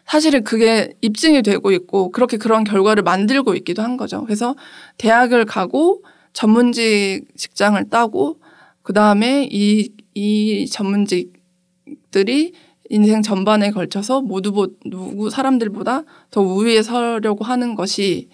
[0.06, 4.22] 사실은 그게 입증이 되고 있고 그렇게 그런 결과를 만들고 있기도 한 거죠.
[4.24, 4.54] 그래서
[4.98, 8.40] 대학을 가고 전문직 직장을 따고
[8.82, 12.52] 그 다음에 이, 이 전문직들이
[12.88, 18.28] 인생 전반에 걸쳐서 모두 누구 사람들보다 더 우위에 서려고 하는 것이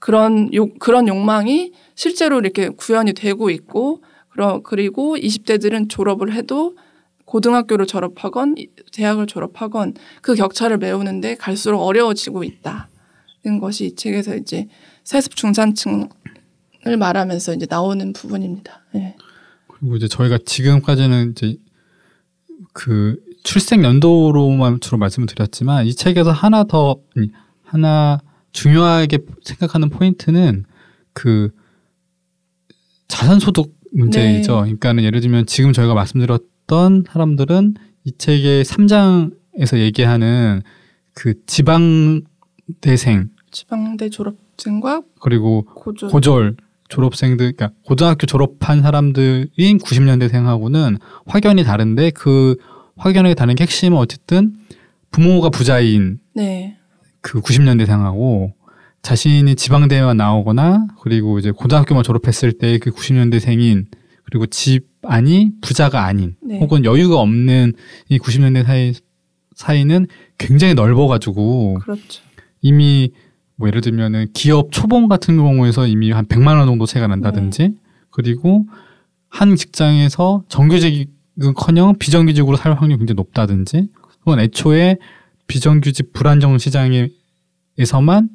[0.00, 4.02] 그런 욕, 그런 욕망이 실제로 이렇게 구현이 되고 있고
[4.64, 6.76] 그리고 20대들은 졸업을 해도
[7.32, 8.56] 고등학교를 졸업하건
[8.92, 14.68] 대학을 졸업하건 그 격차를 메우는데 갈수록 어려워지고 있다는 것이 이 책에서 이제
[15.02, 16.08] 세습 중산층을
[16.98, 18.82] 말하면서 이제 나오는 부분입니다.
[18.92, 19.16] 네.
[19.66, 21.56] 그리고 이제 저희가 지금까지는 이제
[22.74, 27.00] 그 출생 연도로만 주로 말씀을 드렸지만 이 책에서 하나 더
[27.62, 28.20] 하나
[28.52, 30.66] 중요하게 생각하는 포인트는
[31.14, 31.48] 그
[33.08, 34.52] 자산 소득 문제이죠.
[34.52, 34.60] 네.
[34.60, 40.62] 그러니까는 예를 들면 지금 저희가 말씀드렸 어떤 사람들은 이 책의 3장에서 얘기하는
[41.12, 46.56] 그 지방대생 지방대 졸업생과 그리고 고졸, 고졸
[46.88, 52.56] 졸업생들 그러니까 고등학교 졸업한 사람들인 90년대생하고는 확연히 다른데 그
[52.96, 54.54] 확연하게 다른 게 핵심은 어쨌든
[55.10, 56.78] 부모가 부자인 네.
[57.20, 58.52] 그 90년대생하고
[59.02, 63.88] 자신이 지방대만 나오거나 그리고 이제 고등학교만 졸업했을 때 그 90년대생인
[64.32, 66.58] 그리고 집 안이 부자가 아닌 네.
[66.58, 67.74] 혹은 여유가 없는
[68.08, 68.94] 이 90년대 사이
[69.54, 70.06] 사이는
[70.38, 72.22] 굉장히 넓어가지고 그렇죠.
[72.62, 73.10] 이미
[73.56, 77.74] 뭐 예를 들면은 기업 초봉 같은 경우에서 이미 한 100만 원 정도 차이가 난다든지 네.
[78.08, 78.64] 그리고
[79.28, 81.10] 한 직장에서 정규직
[81.54, 83.88] 커녕 비정규직으로 살 확률이 굉장히 높다든지
[84.24, 84.96] 혹은 애초에
[85.46, 88.30] 비정규직 불안정 시장에서만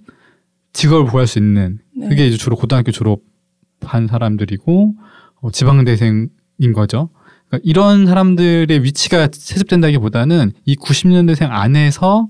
[0.74, 2.08] 직업을 구할 수 있는 네.
[2.08, 5.08] 그게 이제 주로 고등학교 졸업한 사람들이고
[5.42, 6.30] 어, 지방대생인
[6.74, 7.10] 거죠.
[7.48, 12.28] 그러니까 이런 사람들의 위치가 세습된다기보다는 이 90년대생 안에서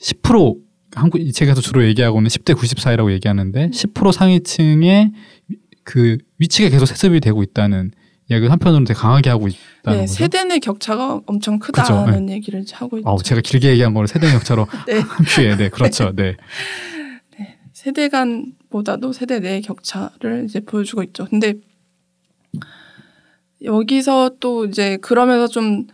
[0.00, 0.56] 10%
[0.94, 5.12] 한국 이 책에서 주로 얘기하고는 10대 90 사이라고 얘기하는데 10% 상위층의
[5.84, 7.92] 그 위치가 계속 세습이 되고 있다는
[8.28, 10.12] 이야기를 한편으로는 되게 강하게 하고 있다는 네, 거죠.
[10.14, 12.34] 세대 내 격차가 엄청 크다는 네.
[12.34, 13.08] 얘기를 하고 있죠.
[13.08, 14.98] 아, 제가 길게 얘기한 걸 세대 격차로 네.
[14.98, 16.12] 한 표에 네 그렇죠.
[16.16, 16.36] 네.
[17.38, 17.56] 네.
[17.72, 21.26] 세대 간보다도 세대 내 격차를 이제 보여주고 있죠.
[21.30, 21.54] 근데
[23.62, 25.86] 여기서 또 이제 그러면서 좀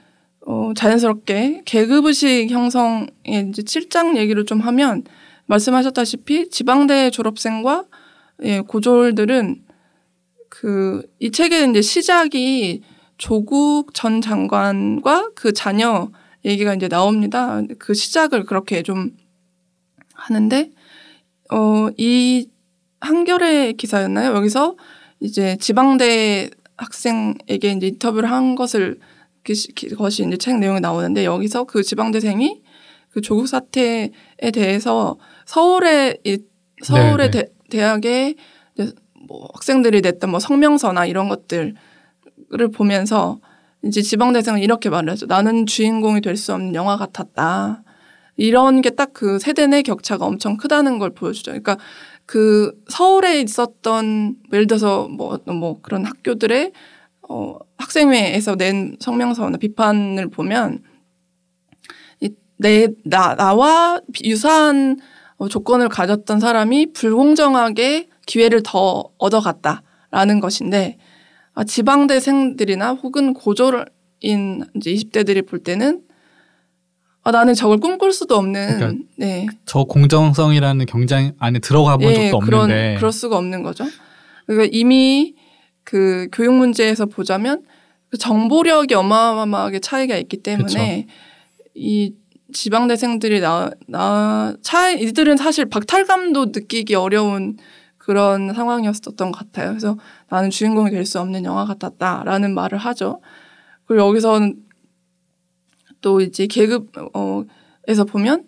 [0.47, 3.07] 어, 자연스럽게 계급의식 형성의
[3.49, 5.05] 이제 7장 얘기를 좀 하면
[5.47, 7.85] 말씀하셨다시피 지방대 졸업생과
[8.43, 9.63] 예, 고졸들은
[10.49, 12.83] 그 이 책의 이제 시작이
[13.17, 16.11] 조국 전 장관과 그 자녀
[16.45, 17.63] 얘기가 이제 나옵니다.
[17.79, 19.13] 그 시작을 그렇게 좀
[20.15, 20.71] 하는데
[21.53, 22.49] 어, 이
[23.01, 24.35] 한겨레 기사였나요?
[24.35, 24.77] 여기서
[25.23, 28.99] 이제 지방대 학생에게 이제 인터뷰를 한 것을
[29.45, 32.61] 그것이 이제 책 내용에 나오는데 여기서 그 지방대생이
[33.11, 34.11] 그 조국 사태에
[34.53, 36.19] 대해서 서울의
[36.83, 37.45] 서울의 네, 네.
[37.45, 38.35] 대, 대학에
[39.29, 41.75] 뭐 학생들이 냈던 뭐 성명서나 이런 것들을
[42.75, 43.41] 보면서
[43.85, 45.27] 이제 지방대생은 이렇게 말을 하죠.
[45.27, 47.83] 나는 주인공이 될 수 없는 영화 같았다.
[48.37, 51.51] 이런 게 딱 그 세대 내 격차가 엄청 크다는 걸 보여주죠.
[51.53, 51.77] 그러니까
[52.27, 56.73] 그 서울에 있었던 예를 들어서 뭐, 뭐 그런 학교들의
[57.29, 60.83] 어, 학생회에서 낸 성명서나 비판을 보면
[62.63, 64.99] 내, 나, 나와 유사한
[65.37, 70.97] 어, 조건을 가졌던 사람이 불공정하게 기회를 더 얻어갔다라는 것인데
[71.55, 76.03] 아, 지방대생들이나 혹은 고졸인 이제 20대들이 볼 때는
[77.25, 78.79] 아, 나는 저걸 꿈꿀 수도 없는.
[78.79, 79.47] 그러니까 네.
[79.65, 82.97] 저 공정성이라는 경쟁 안에 들어가 본 네, 적도 그런, 없는데.
[82.97, 83.85] 그럴 수가 없는 거죠.
[84.47, 85.35] 그러니까 이미
[85.85, 87.63] 그 교육 문제에서 보자면
[88.11, 91.15] 그 정보력이 어마어마하게 차이가 있기 때문에 그쵸.
[91.75, 92.15] 이
[92.53, 97.57] 지방 대생들이 나, 나, 차, 이들은 사실 박탈감도 느끼기 어려운
[97.97, 99.71] 그런 상황이었었던 것 같아요.
[99.71, 99.97] 그래서
[100.29, 103.21] 나는 주인공이 될 수 없는 영화 같았다라는 말을 하죠.
[103.87, 104.57] 그리고 여기서는
[106.03, 108.45] 또 이제 계급 어에서 보면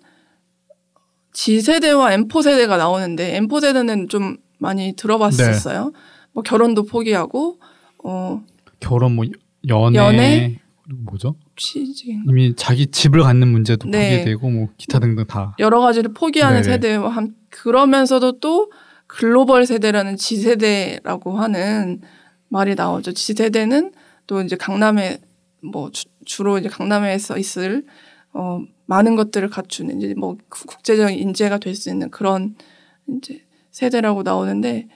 [1.33, 5.85] G세대와 M4 세대가 나오는데 M4 세대는 좀 많이 들어봤었어요.
[5.85, 5.91] 네.
[6.33, 7.59] 뭐 결혼도 포기하고
[8.05, 8.43] 어
[8.81, 9.25] 결혼 뭐
[9.69, 10.61] 연애, 연애?
[10.87, 11.37] 뭐죠?
[11.57, 14.19] 취직 이미 자기 집을 갖는 문제도 네.
[14.19, 18.71] 포기되고 뭐 기타 등등 다 여러 가지를 포기하는 네 세대와 함 그러면서도 또
[19.07, 22.01] 글로벌 세대라는 지세대라고 하는
[22.49, 23.13] 말이 나오죠.
[23.13, 23.93] 지세대는
[24.27, 25.19] 또 이제 강남에
[25.63, 25.91] 뭐
[26.25, 27.85] 주, 로 이제 강남에서 있을
[28.33, 32.55] 어 많은 것들을 갖추는 이제 뭐 국제적인 인재가 될 수 있는 그런
[33.09, 34.89] 이제 세대라고 나오는데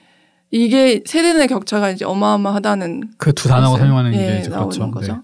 [0.51, 4.91] 이게 세대 내 격차가 이제 어마어마하다는 그 두 단어가 설명하는 예, 게 나오는 그렇죠.
[4.91, 5.13] 거죠.
[5.13, 5.19] 네.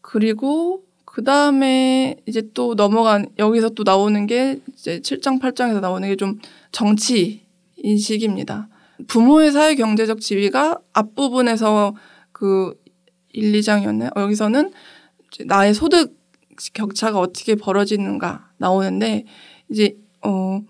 [0.00, 6.16] 그리고 그 다음에 이제 또 넘어간 여기서 또 나오는 게 이제 7장 8장에서 나오는 게
[6.16, 6.38] 좀
[6.72, 7.44] 정치
[7.76, 8.68] 인식입니다.
[9.08, 11.94] 부모의 사회 경제적 지위가 앞부분에서
[12.32, 12.74] 그
[13.34, 14.16] 1, 2장이었나요?
[14.16, 14.72] 여기서는
[15.46, 16.16] 나의 소득
[16.72, 19.24] 격차가 어떻게 벌어지는가 나오는데
[19.68, 20.62] 이제 어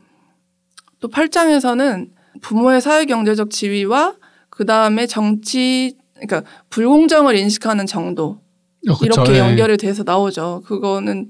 [1.04, 2.08] 또 8장에서는
[2.40, 4.14] 부모의 사회 경제적 지위와
[4.48, 8.40] 그 다음에 정치, 그러니까 불공정을 인식하는 정도
[8.88, 9.38] 어, 이렇게 네.
[9.38, 10.62] 연결이 돼서 나오죠.
[10.64, 11.28] 그거는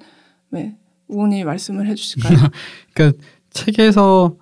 [0.50, 0.76] 네,
[1.08, 2.38] 우훈이 말씀을 해주실까요?
[2.94, 3.18] 그러니까
[3.50, 4.36] 책에서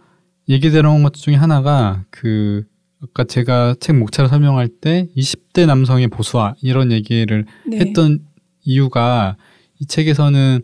[0.50, 2.64] 얘기 들어온 것 중에 하나가 그
[3.02, 7.78] 아까 제가 책 목차를 설명할 때 20대 남성의 보수화 이런 얘기를 네.
[7.78, 8.20] 했던
[8.62, 9.36] 이유가
[9.78, 10.60] 이 책에서는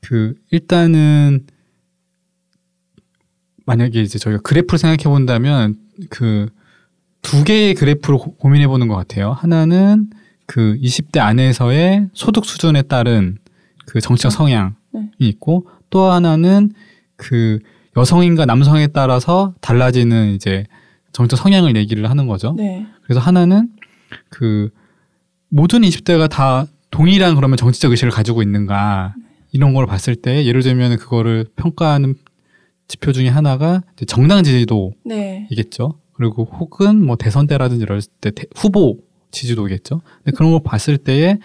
[0.00, 1.46] 그 일단은
[3.66, 5.76] 만약에 이제 저희가 그래프를 생각해 본다면
[6.08, 6.48] 그
[7.26, 9.32] 두 개의 그래프로 고민해 보는 것 같아요.
[9.32, 10.10] 하나는
[10.46, 13.38] 그 20대 안에서의 소득 수준에 따른
[13.84, 14.36] 그 정치적 그렇죠.
[14.44, 15.10] 성향이 네.
[15.18, 16.70] 있고 또 하나는
[17.16, 17.58] 그
[17.96, 20.66] 여성인과 남성에 따라서 달라지는 이제
[21.16, 22.52] 정치적 성향을 얘기를 하는 거죠.
[22.58, 22.86] 네.
[23.02, 23.70] 그래서 하나는
[24.28, 24.68] 그
[25.48, 29.24] 모든 20대가 다 동일한 그러면 정치적 의식을 가지고 있는가 네.
[29.52, 32.16] 이런 걸 봤을 때 예를 들면 그거를 평가하는
[32.86, 34.94] 지표 중에 하나가 정당 지지도이겠죠.
[35.06, 35.98] 네.
[36.12, 38.98] 그리고 혹은 뭐 대선 때라든지 이럴 때 후보
[39.30, 40.02] 지지도겠죠.
[40.22, 41.38] 근데 그런 걸 봤을 때에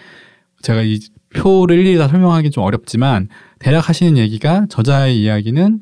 [0.60, 0.98] 제가 이
[1.34, 5.80] 표를 일일이 다 설명하기 좀 어렵지만 대략 하시는 얘기가 저자의 이야기는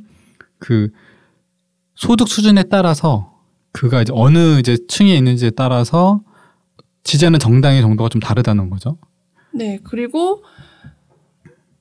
[0.60, 0.90] 그
[1.96, 3.39] 소득 수준에 따라서
[3.72, 6.20] 그가 이제 어느 이제 층에 있는지에 따라서
[7.04, 8.98] 지지하는 정당의 정도가 좀 다르다는 거죠.
[9.52, 10.42] 네, 그리고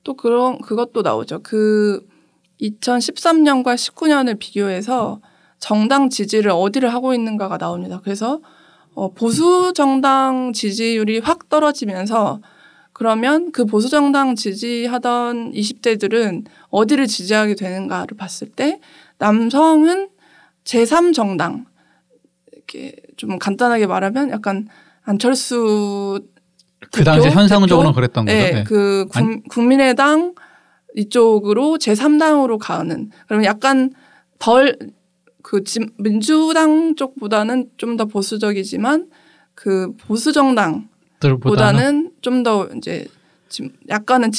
[0.02, 1.40] 또 그런 그것도 나오죠.
[1.42, 2.06] 그
[2.60, 5.20] 2013년과 19년을 비교해서
[5.58, 8.00] 정당 지지를 어디를 하고 있는가가 나옵니다.
[8.02, 8.40] 그래서
[8.94, 12.40] 어, 보수 정당 지지율이 확 떨어지면서
[12.92, 18.80] 그러면 그 보수 정당 지지하던 20대들은 어디를 지지하게 되는가를 봤을 때
[19.18, 20.10] 남성은
[20.64, 21.66] 제3 정당
[22.72, 24.68] 이렇게 좀 간단하게 말하면 약간
[25.02, 26.20] 안철수
[26.92, 28.36] 그 당시 현상적으로 그랬던 거죠.
[28.36, 28.64] 네, 네.
[28.64, 30.34] 그 국, 국민의당
[30.96, 33.92] 이쪽으로 제3당으로 가는 그러면 약간
[34.38, 34.76] 덜
[35.42, 35.64] 그
[35.98, 39.08] 민주당 쪽보다는 좀 더 보수적이지만
[39.54, 43.06] 그 보수 정당보다는 좀 더 이제
[43.88, 44.30] 약간은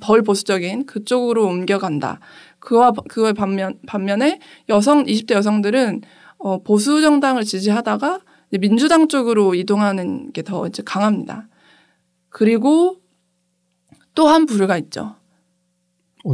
[0.00, 2.20] 덜 보수적인 그쪽으로 옮겨간다.
[2.60, 6.02] 그와 그와 반면 반면에 여성 20대 여성들은
[6.40, 8.20] 어 보수 정당을 지지하다가
[8.60, 11.48] 민주당 쪽으로 이동하는 게 더 이제 강합니다.
[12.28, 12.96] 그리고
[14.14, 15.14] 또 한 부류가 있죠.
[16.24, 16.32] 어.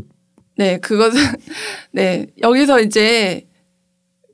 [0.56, 1.20] 네, 그것은
[1.92, 3.46] 네 여기서 이제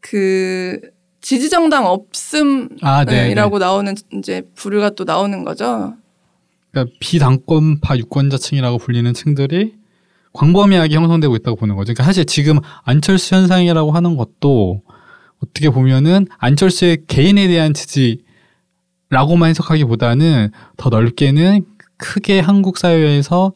[0.00, 0.80] 그
[1.20, 3.34] 지지 정당 없음이라고 아, 네, 네.
[3.34, 5.94] 나오는 이제 부류가 또 나오는 거죠.
[6.70, 9.74] 그러니까 비당권파 유권자층이라고 불리는 층들이
[10.32, 11.92] 광범위하게 형성되고 있다고 보는 거죠.
[11.92, 14.82] 그러니까 사실 지금 안철수 현상이라고 하는 것도
[15.42, 21.64] 어떻게 보면은 안철수의 개인에 대한 지지라고만 해석하기보다는 더 넓게는
[21.96, 23.52] 크게 한국 사회에서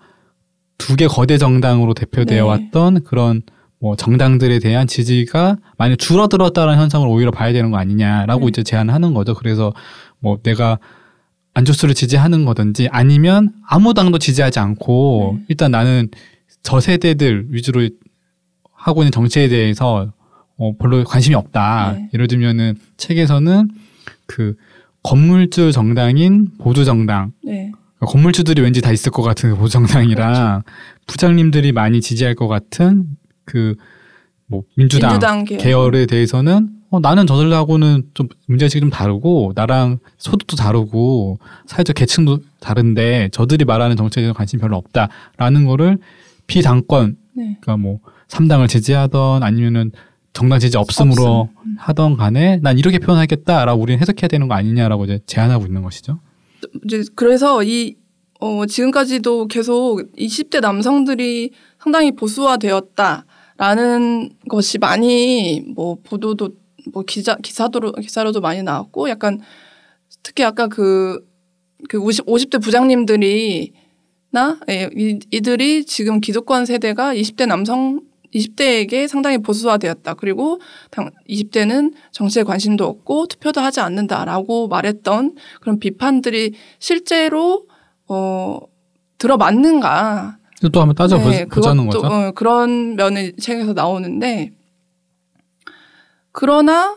[0.79, 2.40] 두 개 거대 정당으로 대표되어 네.
[2.40, 3.42] 왔던 그런
[3.79, 8.49] 뭐 정당들에 대한 지지가 많이 줄어들었다는 현상을 오히려 봐야 되는 거 아니냐라고 네.
[8.49, 9.35] 이제 제안하는 거죠.
[9.35, 9.72] 그래서
[10.18, 10.79] 뭐 내가
[11.55, 15.44] 안철수를 지지하는 거든지 아니면 아무 당도 지지하지 않고 네.
[15.49, 16.09] 일단 나는
[16.62, 17.88] 저 세대들 위주로
[18.75, 20.12] 하고 있는 정치에 대해서
[20.59, 21.92] 어, 별로 관심이 없다.
[21.92, 22.09] 네.
[22.14, 23.71] 예를 들면은 책에서는
[24.27, 24.55] 그
[25.03, 27.33] 건물주 정당인 보수 정당.
[27.45, 27.71] 네.
[27.97, 30.62] 그러니까 건물주들이 왠지 다 있을 것 같은 그 보수 정당이랑 그렇죠.
[31.07, 33.07] 부장님들이 많이 지지할 것 같은
[33.45, 33.75] 그
[34.49, 35.95] 뭐 민주당, 민주당 계열.
[35.95, 43.31] 에 대해서는 어, 나는 저들하고는 좀 문제의식이 좀 다르고 나랑 소득도 다르고 사회적 계층도 다른데
[43.33, 45.99] 저들이 말하는 정책에 대해서 관심이 별로 없다라는 거를
[46.47, 47.59] 비당권 네.
[47.61, 49.90] 그러니까 뭐 3당을 지지하던 아니면은
[50.37, 51.57] 정당 지지 없음으로 없음.
[51.64, 51.77] 음.
[51.79, 56.20] 하던 간에 난 이렇게 표현하겠다라고 우리는 해석해야 되는 거 아니냐라고 이제 제안하고 있는 것이죠.
[56.85, 57.96] 이제 그래서 이
[58.40, 63.25] 어, 지금까지도 계속 20대 남성들이 상당히 보수화되었다라는
[64.51, 66.51] 것이 많이 뭐 보도도
[66.92, 69.40] 뭐 기자 기사도 기사로도 많이 나왔고 약간
[70.22, 71.27] 특히 아까 그그
[71.88, 73.72] 그 50, 50대 부장님들이
[74.33, 78.03] 나 예, 이, 이들이 지금 기득권 세대가 20대 남성
[78.37, 80.14] 20대에게 상당히 보수화되었다.
[80.14, 80.61] 그리고
[81.29, 87.66] 20대는 정치에 관심도 없고 투표도 하지 않는다라고 말했던 그런 비판들이 실제로
[88.09, 88.59] 어
[89.18, 90.38] 들어맞는가?
[90.72, 92.07] 또 한번 따져보자는 네, 거죠.
[92.07, 94.53] 어, 그런 면을 책에서 나오는데
[96.33, 96.96] 그러나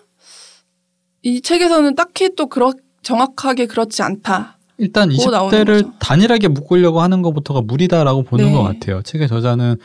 [1.22, 4.58] 이 책에서는 딱히 또 그렇 정확하게 그렇지 않다.
[4.78, 8.52] 일단 20대를 단일하게 묶으려고 하는 것부터가 무리다라고 보는 네.
[8.54, 9.02] 것 같아요.
[9.02, 9.76] 책의 저자는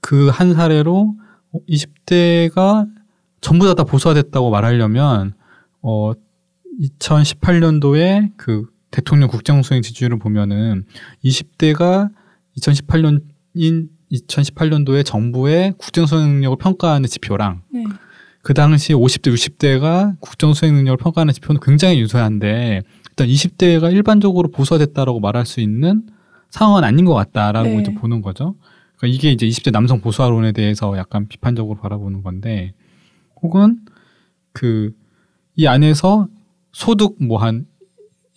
[0.00, 1.14] 그 한 사례로
[1.68, 2.88] 20대가
[3.40, 5.34] 전부 다, 다 보수화됐다고 말하려면
[5.82, 6.12] 어
[6.80, 10.84] 2018년도에 그 대통령 국정수행 지지율을 보면은
[11.24, 12.10] 20대가
[12.58, 17.84] 2018년인 2018년도에 정부의 국정수행 능력을 평가하는 지표랑 네.
[18.42, 25.46] 그 당시 50대, 60대가 국정수행 능력을 평가하는 지표는 굉장히 유사한데 일단 20대가 일반적으로 보수화됐다라고 말할
[25.46, 26.02] 수 있는
[26.50, 27.80] 상황은 아닌 것 같다라고 네.
[27.80, 28.56] 이제 보는 거죠.
[29.00, 32.74] 그러니까 이게 이제 20대 남성 보수화론에 대해서 약간 비판적으로 바라보는 건데
[33.42, 33.80] 혹은
[34.52, 34.92] 그
[35.60, 36.26] 이 안에서
[36.72, 37.66] 소득 뭐 한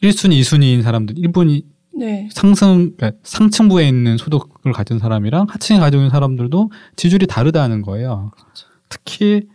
[0.01, 1.63] 1순위, 2순위인 사람들 1분이
[1.95, 2.27] 네.
[2.33, 8.31] 상승 그러니까 상층부에 있는 소득을 가진 사람이랑 하층에 가지고 있는 사람들도 지지율이 다르다는 거예요.
[8.35, 8.67] 그렇죠.
[8.89, 9.47] 특히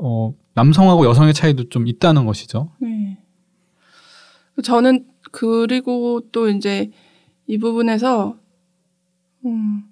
[0.00, 2.70] 어 남성하고 여성의 차이도 좀 있다는 것이죠.
[2.78, 3.18] 네.
[4.62, 6.90] 저는 그리고 또 이제
[7.46, 8.38] 이 부분에서
[9.44, 9.82] 음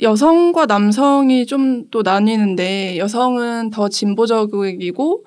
[0.00, 5.24] 여성과 남성이 좀 또 나뉘는데 여성은 더 진보적이고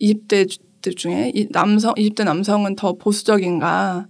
[0.00, 4.08] 20대들 중에 남성 20대 남성은 더 보수적인가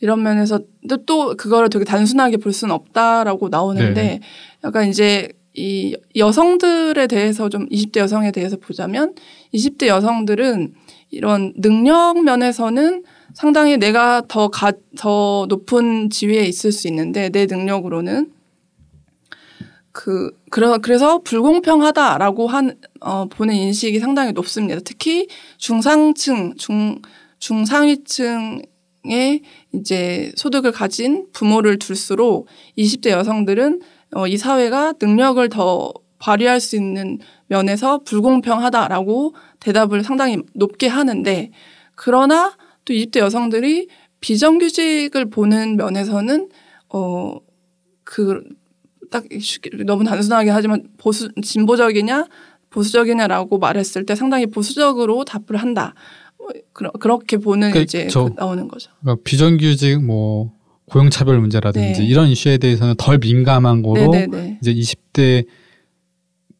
[0.00, 0.58] 이런 면에서
[1.06, 4.20] 또 그거를 되게 단순하게 볼 수는 없다라고 나오는데 네.
[4.64, 9.14] 약간 이제 이 여성들에 대해서 좀 20대 여성에 대해서 보자면
[9.54, 10.74] 20대 여성들은
[11.10, 13.04] 이런 능력 면에서는
[13.34, 18.32] 상당히 내가 더 가, 더 높은 지위에 있을 수 있는데 내 능력으로는
[19.92, 24.80] 그 그래 그래서 불공평하다라고 한 어, 보는 인식이 상당히 높습니다.
[24.84, 25.28] 특히
[25.58, 27.00] 중상층 중
[27.38, 28.62] 중상위층의
[29.74, 32.46] 이제 소득을 가진 부모를 둘수록
[32.78, 33.80] 20대 여성들은
[34.14, 41.50] 어, 이 사회가 능력을 더 발휘할 수 있는 면에서 불공평하다라고 대답을 상당히 높게 하는데
[41.94, 43.88] 그러나 또 20대 여성들이
[44.20, 46.48] 비정규직을 보는 면에서는
[46.90, 47.40] 어
[48.10, 48.42] 그
[49.10, 49.24] 딱
[49.84, 52.26] 너무 단순하게 하지만 보수 진보적이냐
[52.70, 55.94] 보수적이냐라고 말했을 때 상당히 보수적으로 답을 한다.
[56.72, 58.90] 그러, 그렇게 보는 그, 이제 저, 나오는 거죠.
[59.00, 60.52] 그러니까 비정규직 뭐
[60.86, 62.06] 고용차별 문제라든지 네.
[62.06, 64.26] 이런 이슈에 대해서는 덜 민감한 거로 네네네.
[64.26, 64.58] 네, 네.
[64.60, 65.46] 이제 20대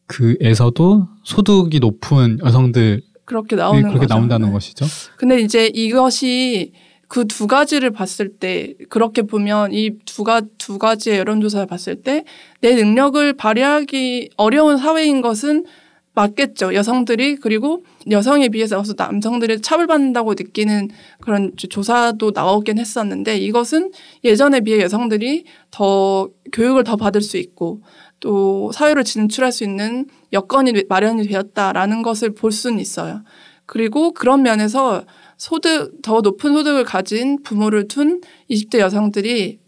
[0.07, 4.13] 그에서도 소득이 높은 여성들 그렇게 나오는 그렇게 거죠.
[4.13, 4.53] 나온다는 네.
[4.53, 4.85] 것이죠.
[5.17, 6.73] 근데 이제 이것이
[7.11, 12.23] 그 두 가지를 봤을 때 그렇게 보면 이 두가 두 가지의 여론조사를 봤을 때
[12.61, 15.65] 내 능력을 발휘하기 어려운 사회인 것은
[16.13, 16.73] 맞겠죠.
[16.73, 20.89] 여성들이 그리고 여성에 비해서 남성들이 차별받는다고 느끼는
[21.19, 23.91] 그런 조사도 나오긴 했었는데 이것은
[24.23, 27.81] 예전에 비해 여성들이 더 교육을 더 받을 수 있고
[28.19, 33.23] 또 사회로 진출할 수 있는 여건이 마련이 되었다라는 것을 볼 수는 있어요.
[33.65, 35.03] 그리고 그런 면에서
[35.41, 38.21] 소득 더 높은 소득을 가진 부모를 둔
[38.51, 39.59] 20대 여성들이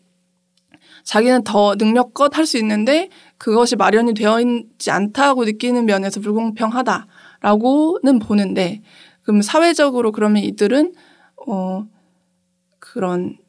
[1.04, 3.10] 자기는 더 능력껏 할 수 있는데
[3.40, 8.84] 그것이 마련이 되어 있지 않다고 느끼는 면에서 불공평하다라고는 보는데
[9.24, 10.94] 그럼 사회적으로 그러면 이들은
[11.48, 11.88] 어
[12.78, 13.40] 그런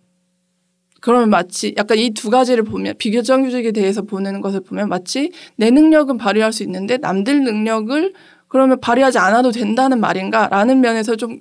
[1.02, 6.16] 그러면 마치 약간 이 두 가지를 보면 비교정규직에 대해서 보는 것을 보면 마치 내 능력은
[6.16, 8.14] 발휘할 수 있는데 남들 능력을
[8.48, 11.40] 그러면 발휘하지 않아도 된다는 말인가라는 면에서 좀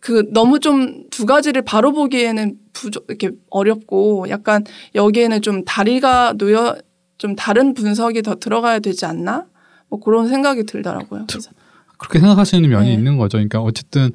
[0.00, 6.76] 그 너무 좀 두 가지를 바로 보기에는 부족 이렇게 어렵고 약간 여기에는 좀 다리가 놓여
[7.18, 9.46] 좀 다른 분석이 더 들어가야 되지 않나?
[9.88, 11.26] 뭐 그런 생각이 들더라고요.
[11.28, 11.50] 그래서.
[11.98, 12.94] 그렇게 생각하시는 면이 네.
[12.94, 13.38] 있는 거죠.
[13.38, 14.12] 그러니까 어쨌든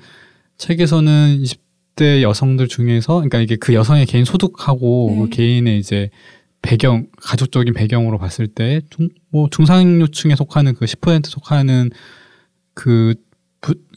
[0.57, 5.19] 책에서는 20대 여성들 중에서 그러니까 이게 그 여성의 개인 소득하고 네.
[5.19, 6.09] 그 개인의 이제
[6.61, 8.79] 배경 가족적인 배경으로 봤을 때
[9.29, 11.89] 뭐 중상류층에 속하는 그 10% 속하는
[12.73, 13.32] 그 부,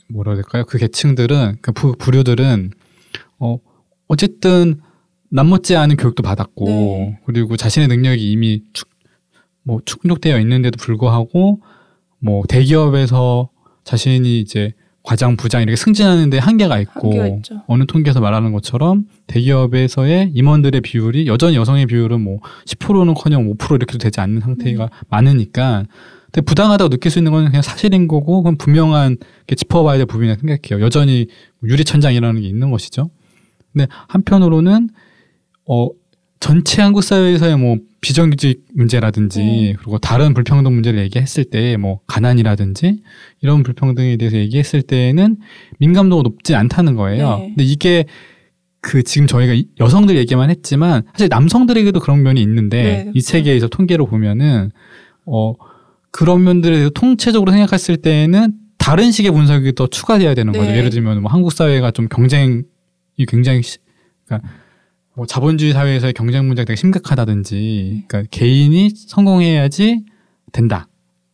[0.09, 0.65] 뭐라 해야 될까요?
[0.67, 2.71] 그 계층들은 그 부, 부류들은
[3.39, 3.59] 어
[4.09, 4.81] 어쨌든
[5.29, 7.21] 남못지 않은 교육도 받았고 네.
[7.27, 8.89] 그리고 자신의 능력이 이미 축,
[9.63, 11.61] 뭐 충족되어 있는데도 불구하고
[12.19, 13.51] 뭐 대기업에서
[13.85, 20.81] 자신이 이제 과장, 부장 이렇게 승진하는데 한계가 있고 한계가 어느 통계에서 말하는 것처럼 대기업에서의 임원들의
[20.81, 24.89] 비율이 여전히 여성의 비율은 뭐 10%는커녕 5% 이렇게도 되지 않는 상태가 음.
[25.09, 25.85] 많으니까
[26.27, 29.17] 근데 부당하다고 느낄 수 있는 건 그냥 사실인 거고 그건 분명한
[29.47, 30.85] 게 짚어봐야 될 부분이라고 생각해요.
[30.85, 31.27] 여전히
[31.63, 33.11] 유리천장이라는 게 있는 것이죠.
[33.73, 34.91] 근데 한편으로는
[35.69, 35.89] 어
[36.41, 39.75] 전체 한국 사회에서의 뭐 비정규직 문제라든지 네.
[39.79, 43.03] 그리고 다른 불평등 문제를 얘기했을 때 뭐 가난이라든지
[43.41, 45.39] 이런 불평등에 대해서 얘기했을 때에는
[45.79, 47.39] 민감도가 높지 않다는 거예요.
[47.39, 47.47] 네.
[47.49, 48.05] 근데 이게
[48.81, 53.13] 그 지금 저희가 여성들 얘기만 했지만 사실 남성들에게도 그런 면이 있는데 네, 그렇죠.
[53.19, 54.71] 이 책에서 통계로 보면은
[55.25, 55.55] 어
[56.17, 60.65] 그런 면들에 대해서 통체적으로 생각했을 때에는 다른 식의 분석이 더 추가돼야 되는 거죠.
[60.65, 60.79] 네.
[60.79, 62.63] 예를 들면 뭐 한국 사회가 좀 경쟁이
[63.29, 63.61] 굉장히
[64.25, 64.49] 그러니까
[65.15, 70.05] 뭐 자본주의 사회에서의 경쟁 문제가 되게 심각하다든지, 그러니까 개인이 성공해야지
[70.53, 70.89] 된다.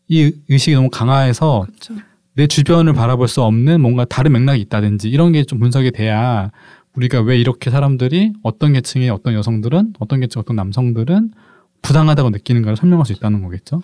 [0.09, 1.95] 이 의식이 너무 강화해서 그렇죠.
[2.35, 6.51] 내 주변을 바라볼 수 없는 뭔가 다른 맥락이 있다든지 이런 게 좀 분석이 돼야
[6.97, 11.31] 우리가 왜 이렇게 사람들이 어떤 계층의 어떤 여성들은 어떤 계층 어떤 남성들은
[11.83, 13.83] 부당하다고 느끼는가를 설명할 수 있다는 거겠죠.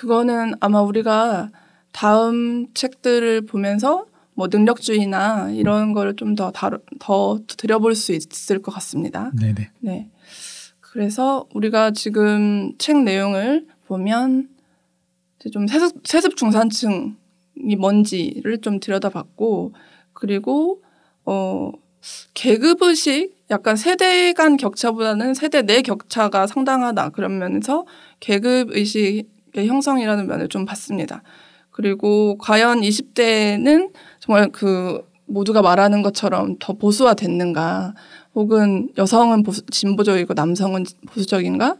[0.00, 1.50] 그거는 아마 우리가
[1.92, 6.52] 다음 책들을 보면서 뭐 능력주의나 이런 거를 좀더
[6.98, 9.30] 더 들여볼 수 있을 것 같습니다.
[9.38, 9.70] 네네.
[9.80, 10.10] 네.
[10.80, 14.48] 그래서 우리가 지금 책 내용을 보면
[15.52, 19.74] 좀 세습, 세습 중산층이 뭔지를 좀 들여다봤고
[20.14, 20.82] 그리고
[21.26, 21.72] 어
[22.32, 27.84] 계급 의식 약간 세대 간 격차보다는 세대 내 격차가 상당하다 그러면서
[28.20, 29.24] 계급 의식의
[29.54, 31.22] 형성이라는 면을 좀 봤습니다.
[31.70, 37.94] 그리고 과연 20대는 정말 그 모두가 말하는 것처럼 더 보수화 됐는가
[38.34, 41.76] 혹은 여성은 보수, 진보적이고 남성은 보수적인가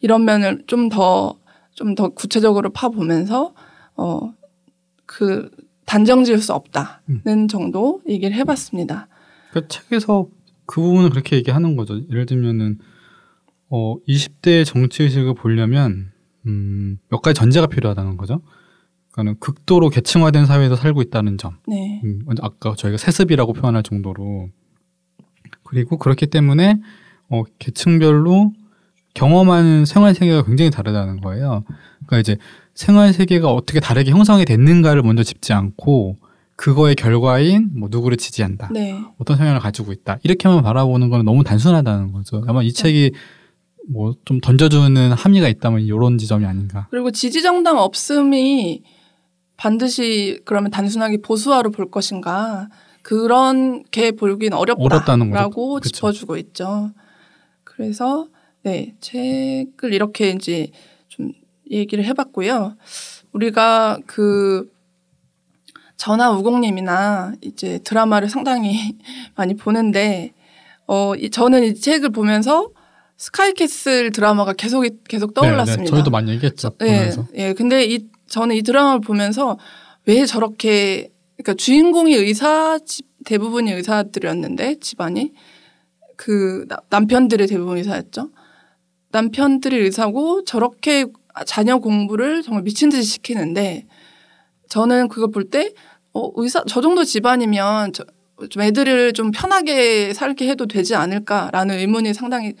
[0.00, 1.36] 이런 면을 좀 더
[1.74, 3.54] 좀 더 구체적으로 파보면서
[3.96, 4.32] 어
[5.06, 5.50] 그
[5.84, 7.48] 단정 지을 수 없다는 음.
[7.48, 9.08] 정도 얘기를 해봤습니다.
[9.52, 10.26] 그 책에서
[10.64, 12.00] 그 부분을 그렇게 얘기하는 거죠.
[12.08, 12.78] 예를 들면은
[13.68, 16.11] 어 20대 정치 의식을 보려면
[16.46, 18.40] 음, 몇 가지 전제가 필요하다는 거죠.
[19.12, 21.56] 그러니까는 극도로 계층화된 사회에서 살고 있다는 점.
[21.66, 22.00] 네.
[22.04, 24.48] 음, 아까 저희가 세습이라고 표현할 정도로
[25.64, 26.80] 그리고 그렇기 때문에
[27.28, 28.52] 어, 계층별로
[29.14, 31.64] 경험하는 생활 세계가 굉장히 다르다는 거예요.
[32.06, 32.36] 그러니까 이제
[32.74, 36.16] 생활 세계가 어떻게 다르게 형성이 됐는가를 먼저 짚지 않고
[36.56, 38.70] 그거의 결과인 뭐 누구를 지지한다.
[38.72, 39.02] 네.
[39.18, 40.18] 어떤 성향을 가지고 있다.
[40.22, 42.42] 이렇게만 바라보는 건 너무 단순하다는 거죠.
[42.46, 42.82] 아마 이 그렇죠.
[42.82, 43.12] 책이
[43.88, 46.86] 뭐 좀 던져주는 함의가 있다면 이런 지점이 아닌가.
[46.90, 48.82] 그리고 지지 정당 없음이
[49.56, 52.68] 반드시 그러면 단순하게 보수화로 볼 것인가
[53.02, 56.92] 그런 게 보기는 어렵다라고 짚어주고 있죠.
[57.64, 58.28] 그래서
[58.62, 60.70] 네 책을 이렇게 이제
[61.08, 61.32] 좀
[61.70, 62.76] 얘기를 해봤고요.
[63.32, 64.70] 우리가 그
[65.96, 68.98] 전화 우공님이나 이제 드라마를 상당히
[69.36, 70.32] 많이 보는데
[70.86, 72.70] 어 저는 이 책을 보면서
[73.22, 75.76] 스카이캐슬 드라마가 계속 계속 떠올랐습니다.
[75.76, 75.90] 네, 네.
[75.90, 76.72] 저희도 많이 얘기했죠.
[76.82, 77.52] 예, 예.
[77.52, 79.58] 근데 이 저는 이 드라마를 보면서
[80.06, 85.32] 왜 저렇게 그러니까 주인공이 의사 집 대부분이 의사들이었는데 집안이
[86.16, 88.30] 그 남편들의 대부분 의사였죠.
[89.12, 91.06] 남편들이 의사고 저렇게
[91.46, 93.86] 자녀 공부를 정말 미친 듯이 시키는데
[94.68, 95.72] 저는 그걸 볼 때
[96.12, 98.04] 어, 의사 저 정도 집안이면 저,
[98.50, 102.54] 좀 애들을 좀 편하게 살게 해도 되지 않을까라는 의문이 상당히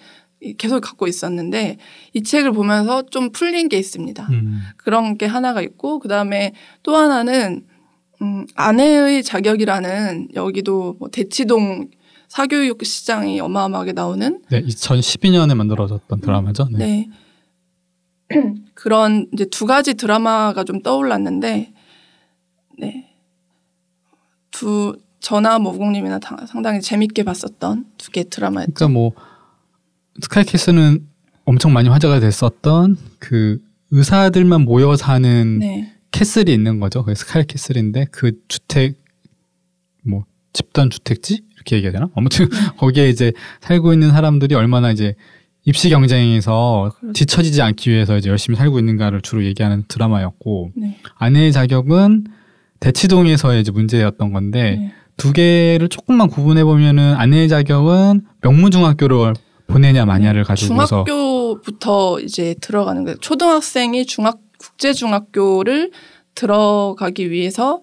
[0.58, 1.76] 계속 갖고 있었는데
[2.14, 4.26] 이 책을 보면서 좀 풀린 게 있습니다.
[4.30, 4.62] 음.
[4.76, 7.64] 그런 게 하나가 있고 그 다음에 또 하나는
[8.20, 11.88] 음, 아내의 자격이라는 여기도 뭐 대치동
[12.28, 16.68] 사교육 시장이 어마어마하게 나오는 네, 2012년에 만들어졌던 드라마죠.
[16.72, 17.08] 네.
[18.28, 18.40] 네.
[18.74, 21.72] 그런 이제 두 가지 드라마가 좀 떠올랐는데
[22.78, 23.08] 네.
[24.50, 26.18] 두 전화 모국님이나
[26.48, 28.72] 상당히 재밌게 봤었던 두 개 드라마였죠.
[28.74, 29.12] 그러니까 뭐
[30.20, 31.06] 스카이캐슬은
[31.44, 33.58] 엄청 많이 화제가 됐었던 그
[33.90, 35.92] 의사들만 모여 사는 네.
[36.10, 37.04] 캐슬이 있는 거죠.
[37.04, 38.96] 그 스카이 캐슬인데 그 주택
[40.04, 42.08] 뭐 집단 주택지 이렇게 얘기해야 되나?
[42.14, 42.56] 아무튼 네.
[42.76, 45.14] 거기에 이제 살고 있는 사람들이 얼마나 이제
[45.64, 47.12] 입시 경쟁에서 그렇죠.
[47.12, 50.98] 뒤처지지 않기 위해서 이제 열심히 살고 있는가를 주로 얘기하는 드라마였고 네.
[51.16, 52.26] 아내의 자격은
[52.80, 54.92] 대치동에서의 이제 문제였던 건데 네.
[55.16, 59.34] 두 개를 조금만 구분해 보면은 아내의 자격은 명문중학교를
[59.66, 63.16] 보내냐 마냐를 가지고서 중학교부터 이제 들어가는 거예요.
[63.18, 65.90] 초등학생이 중학 국제 중학교를
[66.34, 67.82] 들어가기 위해서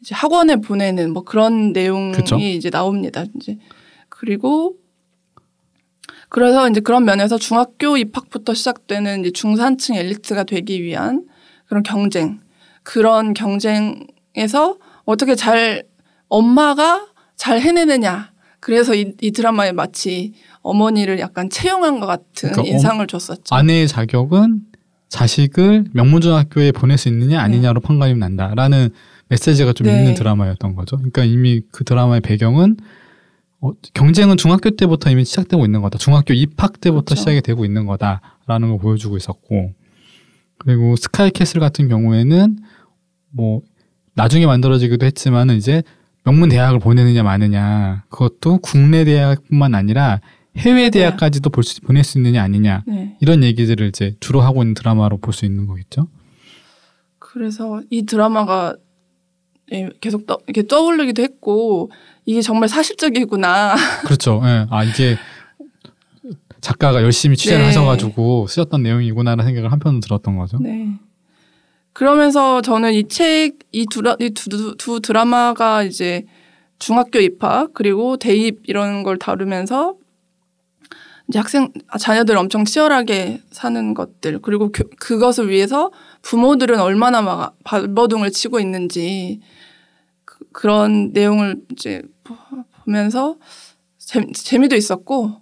[0.00, 2.36] 이제 학원에 보내는 뭐 그런 내용이 그쵸?
[2.36, 3.24] 이제 나옵니다.
[3.36, 3.58] 이제
[4.08, 4.76] 그리고
[6.28, 11.26] 그래서 이제 그런 면에서 중학교 입학부터 시작되는 이제 중산층 엘리트가 되기 위한
[11.66, 12.40] 그런 경쟁
[12.82, 15.84] 그런 경쟁에서 어떻게 잘
[16.28, 17.06] 엄마가
[17.36, 18.33] 잘 해내느냐
[18.64, 23.54] 그래서 이, 이 드라마에 마치 어머니를 약간 채용한 것 같은 그러니까 인상을 줬었죠.
[23.54, 24.62] 아내의 자격은
[25.10, 27.86] 자식을 명문중학교에 보낼 수 있느냐 아니냐로 네.
[27.86, 28.88] 판가름이 난다라는
[29.28, 29.98] 메시지가 좀 네.
[29.98, 30.96] 있는 드라마였던 거죠.
[30.96, 32.78] 그러니까 이미 그 드라마의 배경은
[33.60, 35.98] 어, 경쟁은 중학교 때부터 이미 시작되고 있는 거다.
[35.98, 37.20] 중학교 입학 때부터 그렇죠.
[37.20, 39.72] 시작이 되고 있는 거다라는 걸 보여주고 있었고
[40.56, 42.58] 그리고 스카이캐슬 같은 경우에는
[43.30, 43.60] 뭐
[44.14, 45.82] 나중에 만들어지기도 했지만은 이제
[46.24, 50.20] 명문 대학을 보내느냐 마느냐 그것도 국내 대학뿐만 아니라
[50.56, 53.16] 해외 대학까지도 볼 수, 보낼 수 있느냐 아니냐 네.
[53.20, 56.08] 이런 얘기들을 이제 주로 하고 있는 드라마로 볼 수 있는 거겠죠.
[57.18, 58.76] 그래서 이 드라마가
[59.72, 61.90] 예, 계속 떠, 이렇게 떠오르기도 했고
[62.24, 63.74] 이게 정말 사실적이구나.
[64.06, 64.40] 그렇죠.
[64.44, 64.66] 예.
[64.70, 65.16] 아 이게
[66.60, 67.66] 작가가 열심히 취재를 네.
[67.66, 70.58] 하셔가지고 쓰셨던 내용이구나라는 생각을 한편으로 들었던 거죠.
[70.60, 70.88] 네.
[71.94, 76.26] 그러면서 저는 이 책, 이 두, 이 두, 두 드라마가 이제
[76.78, 79.96] 중학교 입학 그리고 대입 이런 걸 다루면서
[81.28, 85.92] 이제 학생 자녀들 엄청 치열하게 사는 것들 그리고 교, 그것을 위해서
[86.22, 89.40] 부모들은 얼마나 막 발버둥을 치고 있는지
[90.24, 92.02] 그, 런 내용을 이제
[92.84, 93.36] 보면서
[93.98, 95.40] 재, 재미도 있었고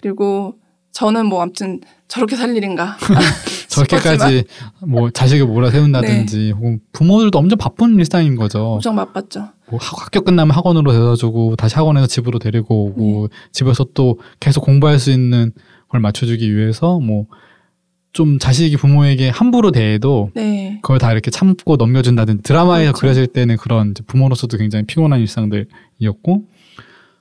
[0.00, 0.57] 그리고
[0.92, 2.96] 저는 뭐 아무튼 저렇게 살 일인가
[3.68, 4.44] 저렇게까지
[4.86, 6.50] 뭐 자식을 몰아세운다든지 네.
[6.50, 8.74] 혹은 부모들도 엄청 바쁜 일상인 거죠.
[8.74, 9.48] 엄청 바빴죠.
[9.70, 13.36] 뭐 학교 끝나면 학원으로 데려다주고 다시 학원에서 집으로 데리고 오고 네.
[13.52, 15.52] 집에서 또 계속 공부할 수 있는
[15.88, 17.26] 걸 맞춰주기 위해서 뭐
[18.12, 20.80] 좀 자식이 부모에게 함부로 대해도 네.
[20.82, 23.00] 그걸 다 이렇게 참고 넘겨준다든 드라마에서 그렇죠.
[23.00, 26.44] 그려질 때는 그런 부모로서도 굉장히 피곤한 일상들이었고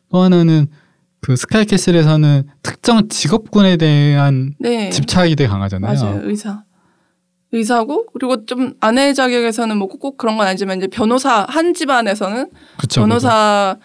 [0.09, 0.67] 또 하나는
[1.27, 4.89] 그 스카이캐슬에서는 특정 직업군에 대한 네.
[4.89, 5.93] 집착이 되게 강하잖아요.
[5.93, 6.21] 맞아요.
[6.23, 6.63] 의사.
[7.51, 13.01] 의사고 그리고 좀 아내 자격에서는 뭐 꼭 그런 건 아니지만 이제 변호사 한 집안에서는 그쵸,
[13.01, 13.77] 변호사를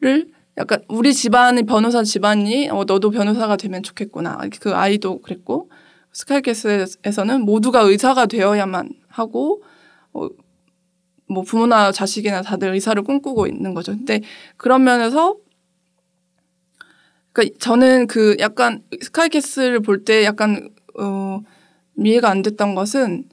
[0.00, 0.26] 그쵸.
[0.56, 4.38] 약간 우리 집안이 변호사 집안이 어 너도 변호사가 되면 좋겠구나.
[4.58, 5.70] 그 아이도 그랬고
[6.14, 9.62] 스카이캐슬에서는 모두가 의사가 되어야만 하고
[10.14, 10.26] 어,
[11.28, 13.92] 뭐 부모나 자식이나 다들 의사를 꿈꾸고 있는 거죠.
[13.92, 14.22] 근데
[14.56, 15.36] 그런 면에서
[17.38, 21.40] 그러니까 저는 그 약간 스카이캐슬을 볼 때 약간 어
[21.96, 23.28] 이해가 안 됐던 것은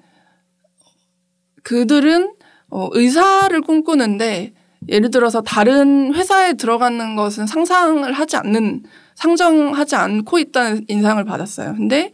[1.64, 2.36] 그들은
[2.70, 4.54] 어, 의사를 꿈꾸는데
[4.90, 8.84] 예를 들어서 다른 회사에 들어가는 것은 상상을 하지 않는
[9.16, 11.74] 상정하지 않고 있다는 인상을 받았어요.
[11.76, 12.12] 근데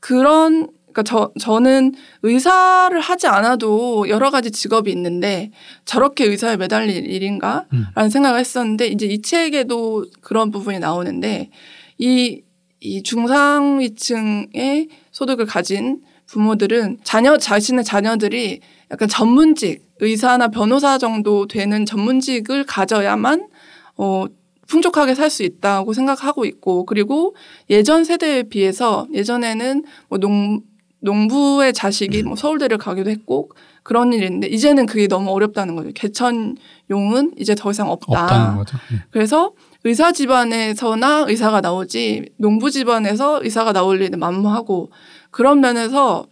[0.00, 5.50] 그런 그러니까 저 저는 의사를 하지 않아도 여러 가지 직업이 있는데
[5.84, 7.66] 저렇게 의사에 매달릴 일인가라는
[7.96, 8.08] 음.
[8.10, 11.50] 생각을 했었는데 이제 이 책에도 그런 부분이 나오는데
[11.98, 12.42] 이
[12.82, 22.64] 이 중상위층의 소득을 가진 부모들은 자녀 자신의 자녀들이 약간 전문직 의사나 변호사 정도 되는 전문직을
[22.64, 23.48] 가져야만
[23.96, 24.24] 어
[24.66, 27.36] 풍족하게 살 수 있다고 생각하고 있고 그리고
[27.70, 30.62] 예전 세대에 비해서 예전에는 뭐 농,
[31.02, 33.50] 농부의 자식이 뭐 서울대를 가기도 했고
[33.82, 35.90] 그런 일인데 이제는 그게 너무 어렵다는 거죠.
[35.94, 38.64] 개천용은 이제 더 이상 없다.
[38.90, 38.98] 네.
[39.10, 39.52] 그래서
[39.84, 44.90] 의사 집안에서나 의사가 나오지 농부 집안에서 의사가 나올 일은 만무하고
[45.30, 46.26] 그런 면에서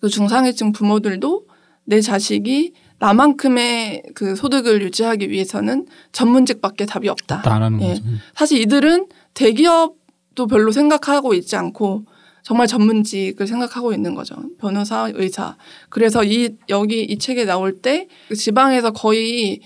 [0.00, 1.46] 그 중상위층 부모들도
[1.84, 7.42] 내 자식이 나만큼의 그 소득을 유지하기 위해서는 전문직밖에 답이 없다.
[7.82, 8.00] 예.
[8.34, 12.04] 사실 이들은 대기업도 별로 생각하고 있지 않고
[12.42, 14.36] 정말 전문직을 생각하고 있는 거죠.
[14.58, 15.56] 변호사, 의사.
[15.88, 19.60] 그래서 이 여기 이 책에 나올 때그 지방에서 거의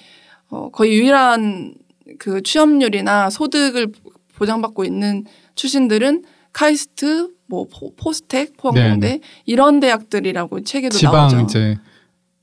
[0.48, 1.74] 어 거의 유일한
[2.18, 3.92] 그 취업률이나 소득을
[4.34, 7.66] 보장받고 있는 출신들은 카이스트, 뭐
[7.96, 9.20] 포 스텍, 포항공대 네, 네.
[9.46, 11.40] 이런 대학들이라고 책에도 지방 나오죠.
[11.40, 11.78] 이제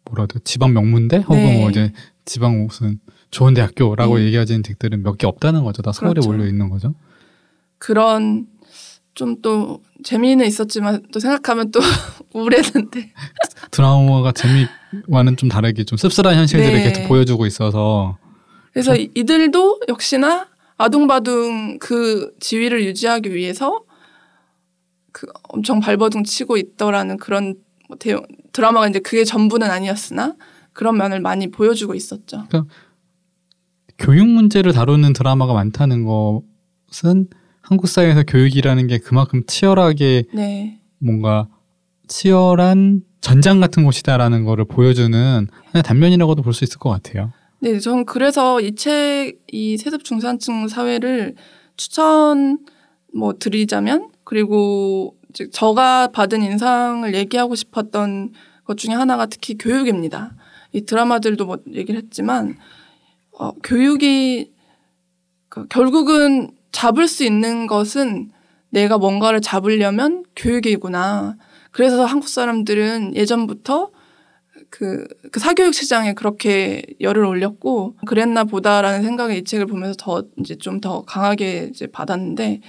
[0.06, 1.60] 뭐라도 지방 명문대 혹은 네.
[1.60, 1.92] 뭐 이제
[2.26, 3.00] 지방 무슨
[3.32, 4.26] 좋은 대학교라고 네.
[4.26, 5.82] 얘기하는 댁들은 몇 개 없다는 거죠.
[5.82, 6.30] 다 서울에 그렇죠.
[6.32, 6.94] 몰려 있는 거죠.
[7.78, 8.48] 그런
[9.16, 11.80] 좀 또 재미는 있었지만 또 생각하면 또
[12.34, 13.12] 우울했는데
[13.72, 16.91] 드라마가 재미와는 좀 다르게 좀 씁쓸한 현실들을 네.
[16.91, 18.18] 계속 보여주고 있어서
[18.72, 19.07] 그래서 참.
[19.16, 20.47] 이들도 역시나
[20.78, 23.84] 아둥바둥 그 지위를 유지하기 위해서
[25.12, 27.55] 그 엄청 발버둥 치고 있더라는 그런
[27.88, 30.36] 뭐 대용, 드라마가 이제 그게 전부는 아니었으나
[30.72, 32.45] 그런 면을 많이 보여주고 있었죠.
[32.47, 32.74] 그러니까
[33.97, 37.28] 교육 문제를 다루는 드라마가 많다는 것은
[37.70, 40.80] 한국 사회에서 교육이라는 게 그만큼 치열하게 네.
[40.97, 41.47] 뭔가
[42.07, 47.32] 치열한 전장 같은 곳이다라는 거를 보여주는 하나의 단면이라고도 볼 수 있을 것 같아요.
[47.59, 51.36] 네, 전 그래서 이 책, 이 세습 중산층 사회를
[51.78, 52.57] 추천
[53.13, 58.32] 뭐 드리자면 그리고 즉 저가 받은 인상을 얘기하고 싶었던
[58.63, 60.32] 것 중에 하나가 특히 교육입니다.
[60.74, 62.57] 이 드라마들도 뭐 얘기를 했지만
[63.38, 64.53] 어, 교육이
[65.49, 68.32] 그 결국은 잡을 수 있는 것은
[68.70, 71.38] 내가 뭔가를 잡으려면 교육이구나.
[71.72, 73.91] 그래서 한국 사람들은 예전부터
[74.70, 80.55] 그, 그 사교육 시장에 그렇게 열을 올렸고 그랬나 보다라는 생각을 이 책을 보면서 더 이제
[80.55, 82.61] 좀 더 강하게 이제 받았는데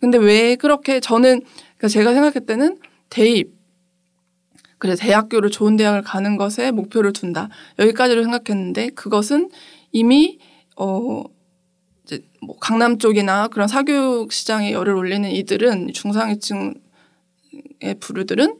[0.00, 1.40] 근데 왜 그렇게 저는
[1.76, 2.78] 그러니까 제가 생각할 때는
[3.10, 3.52] 대입
[4.78, 7.48] 그래 대학교를 좋은 대학을 가는 것에 목표를 둔다
[7.78, 9.50] 여기까지로 생각했는데 그것은
[9.90, 10.38] 이미
[10.76, 11.24] 어
[12.08, 16.74] 이제 뭐 강남 쪽이나 그런 사교육 시장에 열을 올리는 이들은 중상위층의
[18.00, 18.56] 부류들은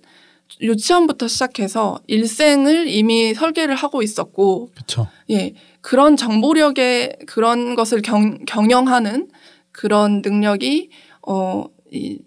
[0.61, 5.09] 유치원부터 시작해서 일생을 이미 설계를 하고 있었고, 그쵸.
[5.31, 9.29] 예, 그런 정보력의 그런 것을 경, 경영하는
[9.73, 10.91] 그런 능력이
[11.27, 12.19] 어, 이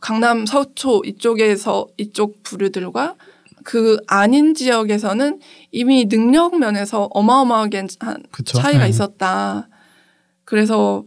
[0.00, 3.16] 강남 서초 이쪽에서 이쪽 부류들과
[3.64, 5.40] 그 아닌 지역에서는
[5.72, 7.78] 이미 능력 면에서 어마어마하게
[8.30, 8.58] 그쵸?
[8.58, 8.88] 차이가 네.
[8.88, 9.68] 있었다.
[10.50, 11.04] 그래서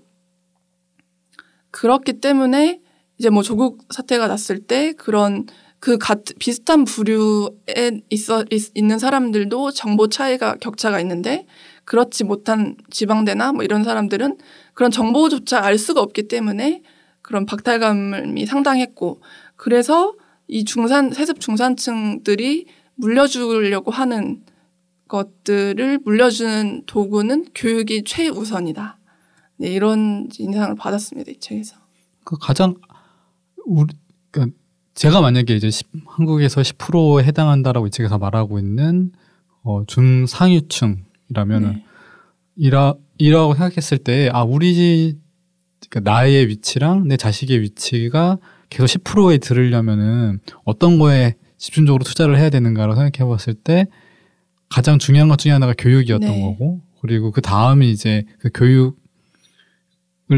[1.72, 2.80] 그렇기 때문에
[3.18, 5.48] 이제 뭐 조국 사태가 났을 때 그런
[5.82, 11.46] 그 같, 비슷한 부류에 있어 있, 있는 사람들도 정보 차이가 격차가 있는데
[11.84, 14.38] 그렇지 못한 지방대나 뭐 이런 사람들은
[14.76, 16.82] 그런 정보조차 알 수가 없기 때문에
[17.22, 19.20] 그런 박탈감이 상당했고
[19.58, 20.16] 그래서
[20.48, 24.46] 이 중산 세습 중산층들이 물려주려고 하는
[25.10, 29.03] 것들을 물려주는 도구는 교육이 최우선이다.
[29.64, 31.78] 네, 이런 인상을 받았습니다 이 책에서.
[32.26, 32.76] 그 가장
[33.66, 33.94] 우리
[34.30, 34.58] 그러니까
[34.94, 39.14] 제가 만약에 이제 10, 한국에서 10%에 해당한다라고 이 책에서 말하고 있는
[39.64, 41.86] 어, 중상위층이라면은 네.
[42.58, 45.18] 이라 이라고 생각했을 때 아 우리
[45.90, 48.38] 그러니까 나의 위치랑 내 자식의 위치가
[48.70, 53.88] 계속 10%에 들으려면은 어떤 거에 집중적으로 투자를 해야 되는가라고 생각해 봤을 때
[54.68, 56.42] 가장 중요한 것 중에 하나가 교육이었던 네.
[56.42, 59.03] 거고 그리고 그 다음이 이제 그 교육을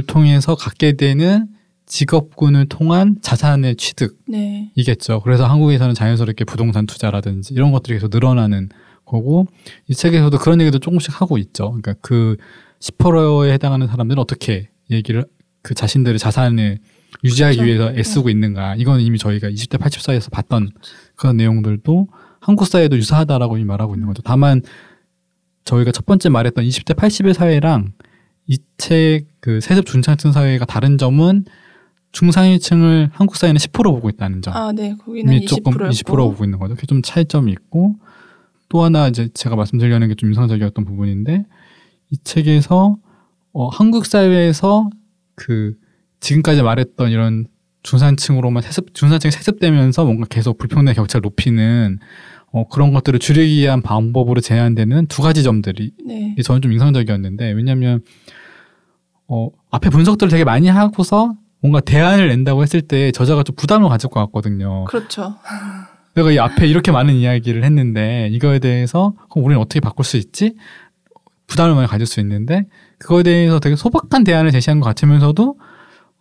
[0.03, 1.47] 통해서 갖게 되는
[1.85, 5.13] 직업군을 통한 자산의 취득이겠죠.
[5.13, 5.19] 네.
[5.23, 8.69] 그래서 한국에서는 자연스럽게 부동산 투자라든지 이런 것들이 계속 늘어나는
[9.05, 9.47] 거고
[9.87, 11.65] 이 책에서도 그런 얘기도 조금씩 하고 있죠.
[11.69, 12.37] 그러니까 그
[12.79, 15.25] 10%에 해당하는 사람들은 어떻게 얘기를
[15.61, 16.79] 그 자신들의 자산을
[17.23, 17.67] 유지하기 그렇죠.
[17.67, 18.31] 위해서 애쓰고 네.
[18.31, 18.75] 있는가.
[18.75, 20.69] 이건 이미 저희가 20대 80 사이에서 봤던
[21.15, 22.07] 그런 내용들도
[22.39, 24.21] 한국 사회도 유사하다라고 말하고 있는 거죠.
[24.23, 24.61] 다만
[25.63, 27.93] 저희가 첫 번째 말했던 20대 80의 사회랑
[28.47, 31.45] 이 책 그 세습 중산층 사회가 다른 점은
[32.11, 34.55] 중상위층을 한국 사회는 10% 보고 있다는 점.
[34.55, 34.95] 아, 네.
[35.05, 35.45] 거기는 20%였고.
[35.47, 36.75] 조금 20% 보고 있는 거죠.
[36.75, 37.95] 그게 좀 차이점이 있고
[38.69, 41.45] 또 하나 이제 제가 말씀드리려는 게 좀 인상적이었던 부분인데
[42.11, 42.97] 이 책에서
[43.53, 44.89] 어, 한국 사회에서
[45.35, 45.75] 그
[46.21, 47.45] 지금까지 말했던 이런
[47.83, 51.99] 중산층으로만 세습 중산층이 세습되면서 뭔가 계속 불평등 격차를 높이는
[52.55, 56.33] 어, 그런 것들을 줄이기 위한 방법으로 제안되는 두 가지 점들이 네.
[56.41, 58.01] 저는 좀 인상적이었는데 왜냐하면
[59.27, 64.09] 어, 앞에 분석들을 되게 많이 하고서 뭔가 대안을 낸다고 했을 때 저자가 좀 부담을 가질
[64.09, 64.85] 것 같거든요.
[64.85, 65.35] 그렇죠.
[66.13, 70.55] 내가 이 앞에 이렇게 많은 이야기를 했는데 이거에 대해서 그럼 우리는 어떻게 바꿀 수 있지?
[71.47, 72.63] 부담을 많이 가질 수 있는데
[72.99, 75.59] 그거에 대해서 되게 소박한 대안을 제시한 것 같으면서도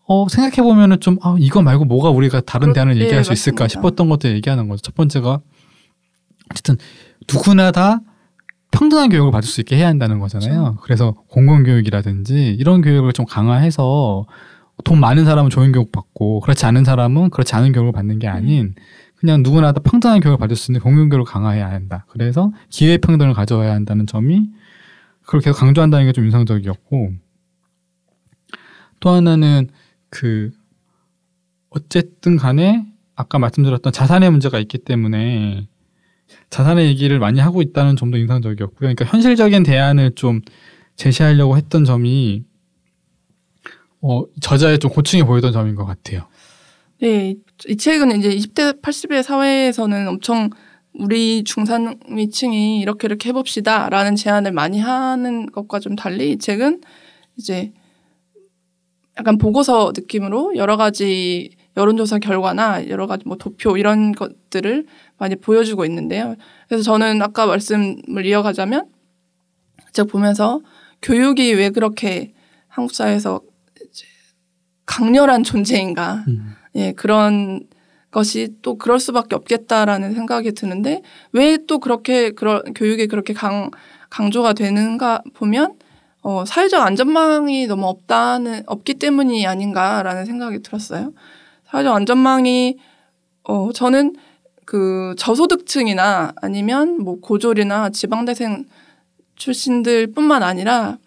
[0.09, 3.32] 어, 생각해 보면은 좀 아, 이거 말고 뭐가 우리가 다른 그렇, 대안을 얘기할 예, 수
[3.32, 4.82] 있을까 싶었던 것들 얘기하는 거죠.
[4.82, 5.41] 첫 번째가
[6.51, 6.76] 어쨌든
[7.32, 8.01] 누구나 다
[8.70, 10.62] 평등한 교육을 받을 수 있게 해야 한다는 거잖아요.
[10.62, 10.80] 그렇죠.
[10.82, 14.26] 그래서 공공교육이라든지 이런 교육을 좀 강화해서
[14.82, 18.74] 돈 많은 사람은 좋은 교육 받고 그렇지 않은 사람은 그렇지 않은 교육을 받는 게 아닌
[19.14, 22.05] 그냥 누구나 다 평등한 교육을 받을 수 있는 공공교육을 강화해야 한다.
[22.09, 24.51] 그래서 기회 평등을 가져와야 한다는 점이
[25.22, 27.12] 그걸 계속 강조한다는 게 좀 인상적이었고
[29.01, 29.68] 또 하나는
[30.11, 30.51] 그
[31.70, 32.86] 어쨌든 간에
[33.16, 35.68] 아까 말씀드렸던 자산의 문제가 있기 때문에
[36.51, 38.79] 자산의 얘기를 많이 하고 있다는 점도 인상적이었고요.
[38.79, 40.41] 그러니까 현실적인 대안을 좀
[40.97, 42.45] 제시하려고 했던 점이
[44.01, 46.29] 어, 저자의 좀 고충이 보이던 점인 것 같아요.
[47.01, 47.35] 네,
[47.66, 50.51] 이 책은 이제 20대 80의 사회에서는 엄청
[50.93, 56.83] 우리 중산위층이 이렇게 이렇게 해봅시다라는 제안을 많이 하는 것과 좀 달리 이 책은
[57.37, 57.72] 이제
[59.18, 64.87] 약간 보고서 느낌으로 여러 가지 여론조사 결과나 여러 가지 뭐 도표 이런 것들을
[65.18, 66.37] 많이 보여주고 있는데요.
[66.68, 68.87] 그래서 저는 아까 말씀을 이어가자면
[69.93, 70.61] 제가 보면서
[71.03, 72.33] 교육이 왜 그렇게
[72.68, 73.41] 한국 사회에서
[74.87, 76.25] 강렬한 존재인가.
[76.29, 76.55] 음.
[76.77, 77.66] 예, 그런
[78.11, 81.03] 것이 또 그럴 수밖에 없겠다라는 생각이 드는데
[81.33, 83.70] 왜 또 그렇게 그런 교육이 그렇게 강
[84.11, 85.75] 강조가 되는가 보면
[86.22, 91.12] 어, 사회적 안전망이 너무 없다는 없기 때문이 아닌가라는 생각이 들었어요.
[91.75, 92.79] 사회적 안전망이
[93.43, 94.14] 어 저는
[94.64, 98.66] 그 저소득층이나 아니면 뭐 고졸이나 지방대생
[99.35, 100.99] 출신들뿐만 아니라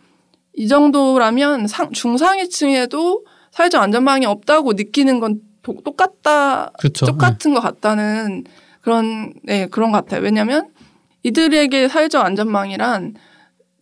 [0.53, 7.05] 이 정도라면 상, 중상위층에도 사회적 안전망이 없다고 느끼는 건 도, 똑같다 그쵸.
[7.05, 7.55] 똑같은 네.
[7.55, 8.43] 것 같다는
[8.82, 10.22] 그런 네 그런 것 같아요.
[10.22, 10.68] 왜냐하면
[11.24, 13.15] 이들에게 사회적 안전망이란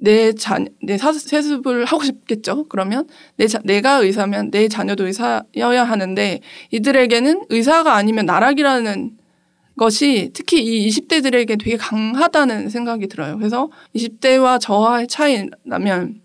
[0.06, 2.66] 내 자, 내 사, 세습을 하고 싶겠죠.
[2.70, 9.18] 그러면 내 자, 내가 의사면 내 자녀도 의사여야 하는데 이들에게는 의사가 아니면 나락이라는
[9.78, 13.36] 것이 특히 이 20대들에게 되게 강하다는 생각이 들어요.
[13.38, 16.22] 그래서 20대와 저와의 차이라면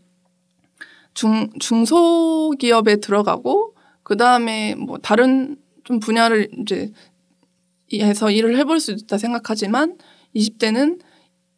[1.14, 6.92] 중, 중소기업에 들어가고 그 다음에 뭐 다른 좀 분야를 이제
[7.94, 9.96] 해서 일을 해볼 수 있다 생각하지만
[10.36, 11.00] 20대는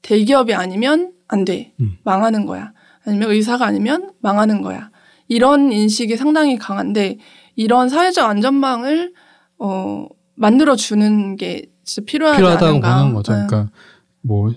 [0.03, 1.73] 대기업이 아니면 안 돼.
[1.81, 1.97] 음.
[2.05, 2.73] 망하는 거야.
[3.07, 4.91] 아니면 의사가 아니면 망하는 거야.
[5.29, 7.19] 이런 인식이 상당히 강한데
[7.57, 9.15] 이런 사회적 안전망을
[9.59, 12.99] 어 만들어 주는 게 진짜 필요하지 필요하다고 않은가.
[12.99, 13.33] 보는 거죠.
[13.33, 13.47] 네.
[13.47, 13.73] 그러니까
[14.21, 14.53] 뭐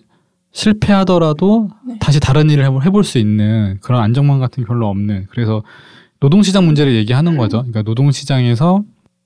[0.51, 1.97] 실패하더라도 네.
[1.99, 5.63] 다시 다른 일을 해볼 수 있는 그런 안정망 같은 게 별로 없는 그래서
[6.19, 7.37] 노동시장 문제를 얘기하는 음.
[7.37, 7.59] 거죠.
[7.59, 8.83] 그러니까 노동시장에서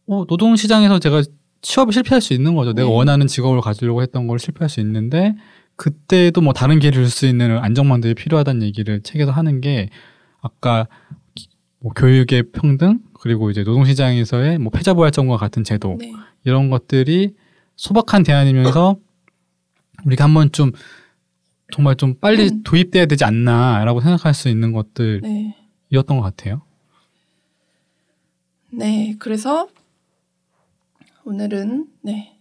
[0.08, 1.24] 어, 노동시장에서 제가
[1.62, 2.74] 취업에 실패할 수 있는 거죠.
[2.74, 2.93] 내가 네.
[2.93, 5.36] 원하는 직업을 가지려고 했던 걸 실패할 수 있는데
[5.80, 9.90] 그때도 뭐 다른 길을 줄수 있는 안정망들이 필요하다는 얘기를 책에서 하는 게
[10.42, 10.88] 아까
[11.80, 16.12] 뭐 교육의 평등 그리고 이제 노동시장에서의 뭐 패자부활점과 같은 제도 네.
[16.44, 17.34] 이런 것들이
[17.78, 18.98] 소박한 대안이면서
[20.06, 20.74] 우리가 한번 좀
[21.72, 22.64] 정말 좀 빨리 음.
[22.64, 25.54] 도입돼야 되지 않나라고 생각할 수 있는 것들이었던 네.
[25.92, 26.62] 것 같아요.
[28.72, 29.70] 네, 그래서
[31.24, 32.39] 오늘은 네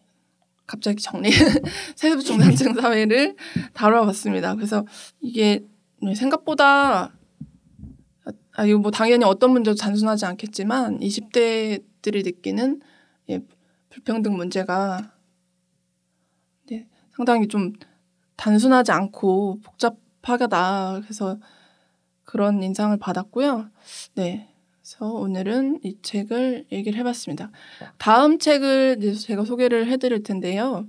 [0.69, 1.31] 갑자기 정리
[1.97, 3.35] 세습 중산층 사회를
[3.73, 4.55] 다뤄봤습니다.
[4.55, 4.85] 그래서
[5.21, 5.65] 이게
[6.15, 7.15] 생각보다
[8.53, 12.83] 아 이거 뭐 당연히 어떤 문제도 단순하지 않겠지만 20대들이 느끼는
[13.31, 13.41] 예,
[13.89, 15.13] 불평등 문제가
[16.69, 17.73] 네, 상당히 좀
[18.37, 21.01] 단순하지 않고 복잡하다.
[21.03, 21.39] 그래서
[22.25, 23.71] 그런 인상을 받았고요.
[24.17, 24.55] 네.
[24.89, 27.51] 그래서 오늘은 이 책을 얘기를 해봤습니다.
[27.99, 30.87] 다음 책을 제가 소개를 해드릴 텐데요.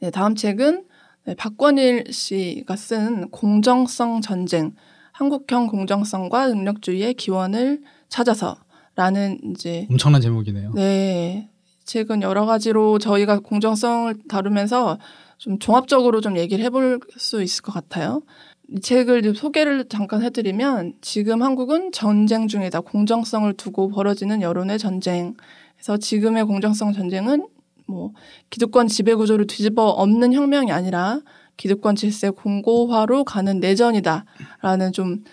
[0.00, 0.84] 네, 다음 책은
[1.26, 4.74] 네, 박권일 씨가 쓴 공정성 전쟁,
[5.12, 10.72] 한국형 공정성과 능력주의의 기원을 찾아서라는 이제 엄청난 제목이네요.
[10.74, 11.50] 네,
[11.84, 14.98] 책은 여러 가지로 저희가 공정성을 다루면서
[15.36, 18.22] 좀 종합적으로 좀 얘기를 해볼 수 있을 것 같아요.
[18.70, 22.80] 이 책을 소개를 잠깐 해드리면 지금 한국은 전쟁 중이다.
[22.80, 25.34] 공정성을 두고 벌어지는 여론의 전쟁.
[25.76, 27.46] 그래서 지금의 공정성 전쟁은
[27.86, 28.12] 뭐
[28.50, 31.20] 기득권 지배 구조를 뒤집어 엎는 혁명이 아니라
[31.56, 35.24] 기득권 질서 공고화로 가는 내전이다라는 좀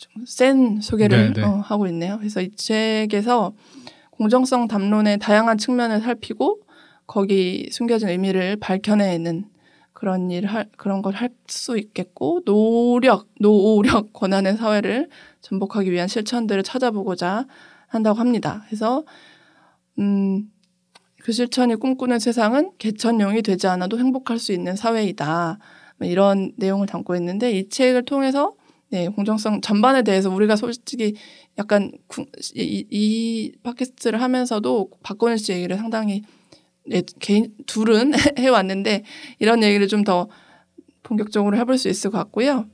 [0.00, 1.46] 좀 센 소개를 네, 네.
[1.46, 2.16] 어, 하고 있네요.
[2.18, 3.52] 그래서 이 책에서
[4.10, 6.60] 공정성 담론의 다양한 측면을 살피고
[7.06, 9.44] 거기 숨겨진 의미를 밝혀내는
[10.00, 15.08] 그런 일을 할, 그런 걸 할 수 있겠고 노력 노력 권한의 사회를
[15.42, 17.46] 전복하기 위한 실천들을 찾아보고자
[17.88, 18.64] 한다고 합니다.
[18.66, 19.04] 그래서
[19.98, 20.50] 음,
[21.18, 25.58] 그 실천이 꿈꾸는 세상은 개천용이 되지 않아도 행복할 수 있는 사회이다.
[25.98, 28.54] 뭐 이런 내용을 담고 있는데 이 책을 통해서
[28.88, 31.14] 네, 공정성 전반에 대해서 우리가 솔직히
[31.58, 31.92] 약간
[32.54, 36.39] 이, 이 팟캐스트를 하면서도 박건일 씨 얘기를 상당히 네,
[37.20, 39.04] 개인 둘은 해왔는데
[39.38, 40.28] 이런 얘기를 좀 더
[41.10, 42.66] 본격적으로 해볼 수 있을 것 같고요.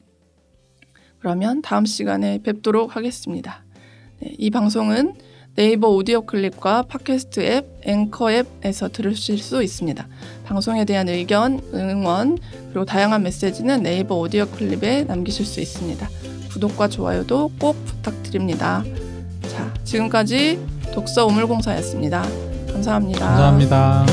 [1.18, 3.64] 그러면 다음 시간에 뵙도록 하겠습니다.
[4.20, 5.14] 네, 이 방송은
[5.54, 10.06] 네이버 오디오 클립과 팟캐스트 앱, 앵커 앱에서 들으실 수 있습니다.
[10.44, 12.36] 방송에 대한 의견, 응원,
[12.68, 16.06] 그리고 다양한 메시지는 네이버 오디오 클립에 남기실 수 있습니다.
[16.52, 18.84] 구독과 좋아요도 꼭 부탁드립니다.
[19.48, 20.60] 자, 지금까지
[20.92, 22.55] 독서 우물공사였습니다.
[22.76, 23.20] 감사합니다.
[23.26, 24.06] 감사합니다.